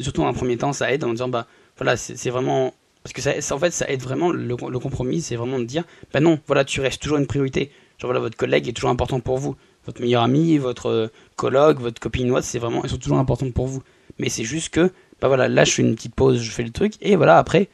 surtout 0.00 0.22
dans 0.22 0.26
un 0.26 0.32
premier 0.32 0.56
temps, 0.56 0.72
ça 0.72 0.92
aide 0.92 1.04
en 1.04 1.12
disant 1.12 1.28
bah 1.28 1.46
voilà, 1.76 1.96
c'est 1.96 2.30
vraiment 2.30 2.74
parce 3.04 3.12
que 3.12 3.22
ça, 3.22 3.54
en 3.54 3.58
fait 3.58 3.70
ça 3.70 3.88
aide 3.88 4.02
vraiment 4.02 4.30
le, 4.30 4.56
compromis, 4.78 5.20
c'est 5.20 5.36
vraiment 5.36 5.60
de 5.60 5.64
dire 5.64 5.84
bah 6.12 6.20
non, 6.20 6.40
voilà, 6.46 6.64
tu 6.64 6.80
restes 6.80 7.00
toujours 7.00 7.18
une 7.18 7.26
priorité. 7.26 7.70
Genre 7.98 8.08
voilà, 8.08 8.20
votre 8.20 8.36
collègue 8.36 8.68
est 8.68 8.72
toujours 8.72 8.90
important 8.90 9.20
pour 9.20 9.38
vous, 9.38 9.56
votre 9.86 10.00
meilleur 10.00 10.22
ami, 10.22 10.58
votre 10.58 11.10
colloque, 11.36 11.80
votre 11.80 12.00
copine, 12.00 12.36
c'est 12.42 12.58
vraiment 12.58 12.82
ils 12.82 12.90
sont 12.90 12.98
toujours 12.98 13.18
importants 13.18 13.50
pour 13.52 13.68
vous. 13.68 13.82
Mais 14.18 14.28
c'est 14.28 14.44
juste 14.44 14.70
que 14.70 14.90
bah 15.20 15.28
voilà, 15.28 15.48
là 15.48 15.64
je 15.64 15.72
fais 15.72 15.82
une 15.82 15.94
petite 15.94 16.16
pause, 16.16 16.40
je 16.40 16.50
fais 16.50 16.64
le 16.64 16.70
truc, 16.70 16.94
et 17.00 17.14
voilà, 17.14 17.38
après, 17.38 17.68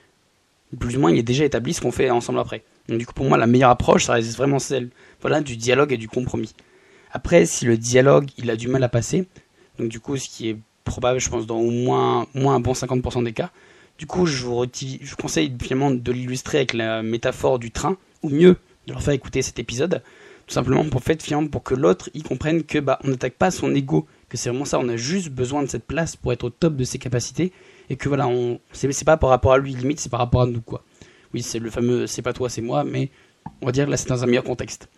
plus 0.79 0.97
ou 0.97 1.01
moins 1.01 1.11
il 1.11 1.19
est 1.19 1.23
déjà 1.23 1.47
établi 1.47 1.73
ce 1.73 1.81
qu'on 1.81 1.93
fait 1.93 2.11
ensemble 2.11 2.39
après. 2.39 2.63
Donc 2.89 2.99
du 2.99 3.07
coup 3.07 3.15
pour 3.15 3.27
moi 3.27 3.39
la 3.39 3.47
meilleure 3.47 3.71
approche 3.71 4.05
ça 4.05 4.15
reste 4.15 4.37
vraiment 4.37 4.59
celle 4.59 4.91
voilà, 5.21 5.41
du 5.41 5.57
dialogue 5.57 5.93
et 5.93 5.97
du 5.97 6.09
compromis. 6.09 6.55
Après 7.13 7.47
si 7.47 7.65
le 7.65 7.77
dialogue 7.77 8.31
il 8.39 8.51
a 8.51 8.57
du 8.57 8.69
mal 8.69 8.83
à 8.83 8.89
passer, 8.89 9.27
donc 9.79 9.89
du 9.89 10.01
coup 10.01 10.17
ce 10.17 10.29
qui 10.29 10.51
est 10.51 10.59
probable 10.85 11.21
je 11.21 11.31
pense 11.31 11.47
dans 11.47 11.59
au 11.59 11.71
moins, 11.71 12.27
moins 12.35 12.57
un 12.57 12.61
bon 12.61 12.73
50% 12.73 13.25
des 13.25 13.33
cas, 13.33 13.51
du 13.99 14.07
coup 14.07 14.27
je 14.27 14.45
vous, 14.45 14.65
je 14.65 15.11
vous 15.11 15.17
conseille 15.17 15.53
finalement 15.63 15.91
de 15.91 16.13
l'illustrer 16.13 16.59
avec 16.59 16.75
la 16.75 17.03
métaphore 17.03 17.59
du 17.59 17.71
train, 17.71 17.97
ou 18.23 18.29
mieux 18.29 18.57
de 18.87 18.93
leur 18.93 19.03
faire 19.03 19.15
écouter 19.15 19.41
cet 19.41 19.59
épisode, 19.59 20.03
tout 20.47 20.53
simplement 20.53 20.85
pour, 20.85 21.03
fait, 21.03 21.23
finalement, 21.23 21.49
pour 21.49 21.63
que 21.63 21.75
l'autre 21.75 22.11
y 22.13 22.23
comprenne 22.23 22.65
que 22.65 22.79
bah 22.79 22.99
on 23.03 23.09
n'attaque 23.09 23.35
pas 23.35 23.51
son 23.51 23.75
ego 23.75 24.07
c'est 24.37 24.51
vraiment 24.51 24.65
ça, 24.65 24.79
on 24.79 24.89
a 24.89 24.97
juste 24.97 25.29
besoin 25.31 25.63
de 25.63 25.69
cette 25.69 25.87
place 25.87 26.17
pour 26.17 26.33
être 26.33 26.45
au 26.45 26.51
top 26.51 26.77
de 26.77 26.85
ses 26.85 26.99
capacités, 26.99 27.53
et 27.89 27.97
que 27.97 28.09
voilà, 28.09 28.29
c'est 28.73 29.05
pas 29.05 29.17
par 29.17 29.31
rapport 29.31 29.53
à 29.53 29.59
lui 29.59 29.75
limite, 29.75 30.01
c'est 30.01 30.11
par 30.11 30.21
rapport 30.21 30.43
à 30.43 30.47
nous 30.47 30.61
quoi. 30.61 30.83
Oui, 31.35 31.43
c'est 31.43 31.59
le 31.59 31.71
fameux 31.71 32.07
c'est 32.07 32.23
pas 32.23 32.33
toi, 32.33 32.49
c'est 32.49 32.63
moi, 32.63 32.85
mais 32.85 33.11
on 33.61 33.67
va 33.67 33.73
dire 33.73 33.89
là 33.89 33.97
c'est 33.97 34.09
dans 34.09 34.23
un 34.23 34.27
meilleur 34.27 34.45
contexte. 34.45 34.89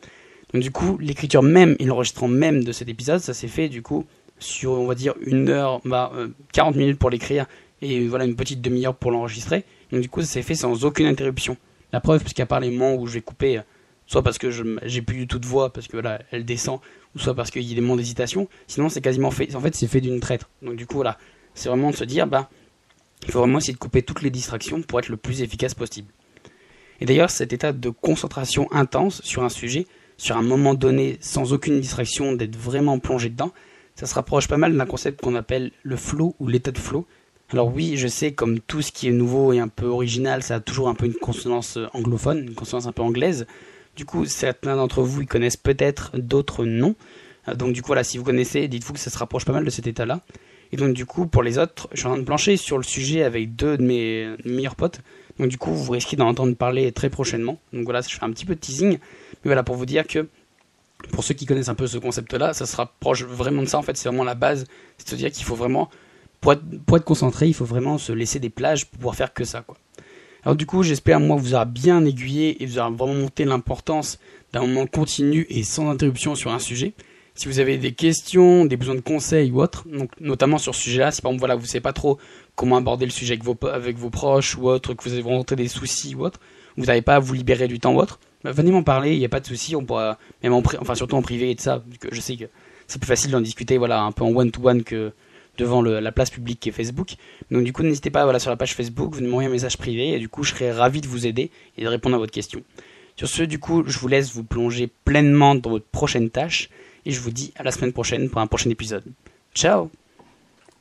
Donc 0.53 0.62
du 0.62 0.70
coup, 0.70 0.99
l'écriture 0.99 1.42
même 1.42 1.77
et 1.79 1.85
l'enregistrement 1.85 2.29
même 2.29 2.62
de 2.62 2.72
cet 2.72 2.88
épisode, 2.88 3.20
ça 3.20 3.35
s'est 3.35 3.49
fait 3.49 3.68
du 3.68 3.83
coup 3.83 4.05
sur 4.38 4.72
on 4.72 4.87
va 4.87 4.94
dire 4.94 5.14
une 5.22 5.49
heure, 5.49 5.81
bah, 5.85 6.12
40 6.53 6.75
euh, 6.75 6.79
minutes 6.79 6.99
pour 6.99 7.11
l'écrire 7.11 7.46
et 7.83 8.07
voilà 8.07 8.25
une 8.25 8.37
petite 8.37 8.61
demi-heure 8.61 8.94
pour 8.94 9.11
l'enregistrer. 9.11 9.64
Donc 9.90 10.03
du 10.03 10.09
coup, 10.09 10.20
ça 10.20 10.27
s'est 10.27 10.42
fait 10.42 10.55
sans 10.55 10.85
aucune 10.85 11.07
interruption. 11.07 11.57
La 11.92 12.01
preuve, 12.01 12.20
puisqu'à 12.20 12.46
part 12.46 12.61
les 12.61 12.70
moments 12.70 12.94
où 12.94 13.07
je 13.07 13.14
vais 13.14 13.20
couper, 13.20 13.61
soit 14.07 14.22
parce 14.22 14.38
que 14.38 14.51
j'ai 14.85 15.03
plus 15.03 15.16
du 15.16 15.27
tout 15.27 15.38
de 15.38 15.46
voix, 15.46 15.72
parce 15.72 15.88
que 15.88 15.92
voilà, 15.92 16.20
elle 16.31 16.44
descend, 16.44 16.81
soit 17.16 17.35
parce 17.35 17.51
qu'il 17.51 17.62
y 17.62 17.72
a 17.72 17.75
des 17.75 17.81
moments 17.81 17.96
d'hésitation. 17.96 18.49
Sinon, 18.66 18.88
c'est 18.88 19.01
quasiment 19.01 19.31
fait. 19.31 19.55
En 19.55 19.61
fait, 19.61 19.75
c'est 19.75 19.87
fait 19.87 20.01
d'une 20.01 20.20
traite. 20.20 20.46
Donc, 20.62 20.77
du 20.77 20.87
coup, 20.87 20.96
voilà, 20.96 21.18
c'est 21.55 21.68
vraiment 21.68 21.90
de 21.90 21.96
se 21.96 22.05
dire, 22.05 22.27
bah, 22.27 22.49
il 23.25 23.33
faut 23.33 23.40
vraiment 23.40 23.59
essayer 23.59 23.72
de 23.72 23.79
couper 23.79 24.03
toutes 24.03 24.22
les 24.22 24.31
distractions 24.31 24.83
pour 24.83 24.99
être 24.99 25.09
le 25.09 25.16
plus 25.16 25.42
efficace 25.42 25.75
possible. 25.75 26.09
Et 27.00 27.06
d'ailleurs, 27.06 27.30
cet 27.30 27.52
état 27.52 27.72
de 27.72 27.90
concentration 27.90 28.68
intense 28.72 29.22
sur 29.22 29.44
un 29.44 29.48
sujet, 29.48 29.87
sur 30.16 30.37
un 30.37 30.42
moment 30.42 30.74
donné, 30.74 31.18
sans 31.20 31.52
aucune 31.52 31.80
distraction, 31.80 32.32
d'être 32.32 32.56
vraiment 32.56 32.98
plongé 32.98 33.28
dedans, 33.28 33.52
ça 33.94 34.06
se 34.06 34.14
rapproche 34.14 34.48
pas 34.48 34.56
mal 34.56 34.76
d'un 34.76 34.87
concept 34.87 35.20
qu'on 35.22 35.35
appelle 35.35 35.72
le 35.82 35.96
flow 35.96 36.35
ou 36.38 36.48
l'état 36.48 36.70
de 36.70 36.78
flow. 36.78 37.06
Alors 37.50 37.72
oui, 37.72 37.96
je 37.96 38.09
sais, 38.09 38.32
comme 38.32 38.61
tout 38.61 38.82
ce 38.82 38.92
qui 38.92 39.09
est 39.09 39.12
nouveau 39.12 39.52
et 39.52 39.61
un 39.61 39.68
peu 39.68 39.87
original, 39.87 40.42
ça 40.42 40.56
a 40.56 40.61
toujours 40.61 40.88
un 40.88 40.94
peu 40.94 41.06
une 41.06 41.14
consonance 41.14 41.78
anglophone, 41.92 42.38
une 42.38 42.54
consonance 42.54 42.87
un 42.87 42.92
peu 42.92 43.02
anglaise. 43.02 43.46
Du 43.94 44.04
coup, 44.04 44.26
certains 44.26 44.76
d'entre 44.76 45.02
vous 45.02 45.22
y 45.22 45.26
connaissent 45.26 45.56
peut-être, 45.56 46.11
d'autres 46.16 46.64
non. 46.64 46.94
Euh, 47.48 47.54
donc 47.54 47.72
du 47.72 47.82
coup, 47.82 47.88
voilà, 47.88 48.04
si 48.04 48.18
vous 48.18 48.24
connaissez, 48.24 48.68
dites-vous 48.68 48.92
que 48.92 48.98
ça 48.98 49.11
se 49.11 49.18
rapproche 49.18 49.44
pas 49.44 49.52
mal 49.52 49.64
de 49.64 49.70
cet 49.70 49.87
état-là. 49.87 50.20
Et 50.72 50.76
donc 50.76 50.92
du 50.92 51.06
coup, 51.06 51.26
pour 51.26 51.42
les 51.42 51.59
autres, 51.59 51.88
je 51.92 51.98
suis 51.98 52.06
en 52.06 52.11
train 52.11 52.18
de 52.18 52.24
plancher 52.24 52.56
sur 52.56 52.76
le 52.76 52.85
sujet 52.85 53.22
avec 53.22 53.54
deux 53.54 53.76
de 53.76 53.82
mes 53.82 54.28
meilleurs 54.44 54.76
potes. 54.76 55.00
Donc 55.38 55.49
du 55.49 55.59
coup, 55.59 55.72
vous 55.72 55.92
risquez 55.92 56.16
d'en 56.16 56.29
entendre 56.29 56.55
parler 56.55 56.92
très 56.92 57.11
prochainement. 57.11 57.59
Donc 57.72 57.85
voilà, 57.85 58.01
je 58.01 58.09
fais 58.09 58.25
un 58.25 58.31
petit 58.31 58.44
peu 58.44 58.55
de 58.55 58.61
teasing. 58.61 58.92
Mais 58.92 58.99
voilà, 59.44 59.62
pour 59.62 59.77
vous 59.77 59.87
dire 59.87 60.07
que 60.07 60.27
pour 61.12 61.25
ceux 61.25 61.35
qui 61.35 61.46
connaissent 61.46 61.68
un 61.68 61.75
peu 61.75 61.87
ce 61.87 61.99
concept-là, 61.99 62.55
ça 62.55 62.66
se 62.66 62.77
rapproche 62.77 63.25
vraiment 63.25 63.62
de 63.62 63.68
ça. 63.68 63.79
En 63.79 63.83
fait, 63.83 63.96
c'est 63.96 64.09
vraiment 64.09 64.25
la 64.25 64.35
base. 64.35 64.64
C'est 64.99 65.12
à 65.12 65.16
dire 65.16 65.31
qu'il 65.31 65.44
faut 65.44 65.55
vraiment, 65.55 65.90
pour 66.40 66.53
être, 66.53 67.05
concentré, 67.05 67.46
il 67.46 67.55
faut 67.55 67.64
vraiment 67.64 67.99
se 67.99 68.12
laisser 68.12 68.38
des 68.38 68.51
plages 68.51 68.87
pour 68.87 68.99
pouvoir 68.99 69.14
faire 69.14 69.35
que 69.35 69.44
ça. 69.44 69.64
Alors 70.42 70.57
du 70.57 70.64
coup, 70.64 70.83
j'espère 70.83 71.20
moi 71.20 71.37
vous 71.37 71.55
aura 71.55 71.64
bien 71.64 72.05
aiguillé 72.05 72.62
et 72.62 72.66
vous 72.66 72.79
aura 72.79 72.90
vraiment 72.90 73.14
monté 73.14 73.44
l'importance 73.44 74.18
d'un 74.53 74.61
moment 74.61 74.87
continu 74.87 75.46
et 75.51 75.64
sans 75.64 75.90
interruption 75.90 76.35
sur 76.35 76.53
un 76.53 76.61
sujet. 76.61 76.94
Si 77.37 77.49
vous 77.49 77.59
avez 77.59 77.77
des 77.77 77.92
questions, 77.92 78.64
des 78.64 78.77
besoins 78.77 78.94
de 78.94 79.01
conseils 79.01 79.51
ou 79.51 79.61
autres, 79.61 79.87
donc 79.88 80.11
notamment 80.20 80.59
sur 80.59 80.75
ce 80.75 80.81
sujet-là, 80.81 81.11
si 81.11 81.20
par 81.20 81.31
exemple 81.31 81.40
voilà, 81.40 81.55
vous 81.55 81.62
ne 81.62 81.66
savez 81.66 81.83
pas 81.83 81.92
trop 81.92 82.18
comment 82.55 82.79
aborder 82.79 83.05
le 83.05 83.11
sujet 83.11 83.35
avec 83.35 83.44
vos, 83.44 83.57
avec 83.66 83.96
vos 83.99 84.11
proches 84.11 84.57
ou 84.57 84.68
autre, 84.68 84.94
que 84.94 85.05
vous 85.05 85.12
avez 85.12 85.22
rencontré 85.22 85.55
des 85.55 85.68
soucis 85.68 86.14
ou 86.14 86.25
autre, 86.25 86.40
vous 86.77 86.87
n'avez 86.87 87.03
pas 87.03 87.16
à 87.16 87.18
vous 87.18 87.35
libérer 87.35 87.68
du 87.68 87.79
temps 87.79 87.94
ou 87.94 88.01
autre, 88.01 88.18
bah, 88.42 88.53
venez 88.53 88.70
m'en 88.70 88.83
parler, 88.83 89.12
il 89.12 89.18
n'y 89.18 89.25
a 89.25 89.29
pas 89.29 89.40
de 89.40 89.46
souci, 89.46 89.77
on 89.77 89.85
pourra 89.85 90.18
même 90.42 90.55
en 90.55 90.62
enfin 90.81 90.94
surtout 90.94 91.16
en 91.16 91.22
privé 91.22 91.51
et 91.51 91.55
de 91.55 91.61
ça, 91.61 91.85
que 92.01 92.09
je 92.11 92.20
sais 92.20 92.37
que 92.37 92.46
c'est 92.87 92.99
plus 92.99 93.07
facile 93.07 93.31
d'en 93.31 93.40
discuter 93.40 93.77
voilà 93.77 94.01
un 94.01 94.12
peu 94.12 94.25
en 94.25 94.35
one 94.35 94.51
to 94.51 94.66
one 94.66 94.83
que 94.83 95.12
devant 95.59 95.83
la 95.83 96.12
place 96.12 96.31
publique 96.31 96.61
qui 96.61 96.68
est 96.68 96.72
Facebook. 96.72 97.14
Donc 97.51 97.64
du 97.64 97.72
coup, 97.72 97.83
n'hésitez 97.83 98.11
pas 98.11 98.25
voilà, 98.25 98.38
sur 98.38 98.51
la 98.51 98.57
page 98.57 98.75
Facebook, 98.75 99.14
vous 99.14 99.22
m'envoyez 99.22 99.49
un 99.49 99.53
message 99.53 99.77
privé 99.77 100.11
et 100.11 100.18
du 100.18 100.29
coup, 100.29 100.42
je 100.42 100.51
serai 100.51 100.72
ravi 100.72 101.01
de 101.01 101.07
vous 101.07 101.27
aider 101.27 101.51
et 101.77 101.83
de 101.83 101.88
répondre 101.88 102.14
à 102.14 102.18
votre 102.18 102.33
question. 102.33 102.62
Sur 103.16 103.29
ce, 103.29 103.42
du 103.42 103.59
coup, 103.59 103.83
je 103.87 103.99
vous 103.99 104.09
laisse 104.09 104.33
vous 104.33 104.44
plonger 104.44 104.90
pleinement 105.05 105.55
dans 105.55 105.70
votre 105.70 105.87
prochaine 105.87 106.31
tâche 106.31 106.68
et 107.07 107.12
je 107.12 107.21
vous 107.21 107.31
dis 107.31 107.53
à 107.57 107.62
la 107.62 107.71
semaine 107.71 107.92
prochaine 107.92 108.29
pour 108.29 108.40
un 108.40 108.47
prochain 108.47 108.69
épisode. 108.69 109.05
Ciao 109.55 109.90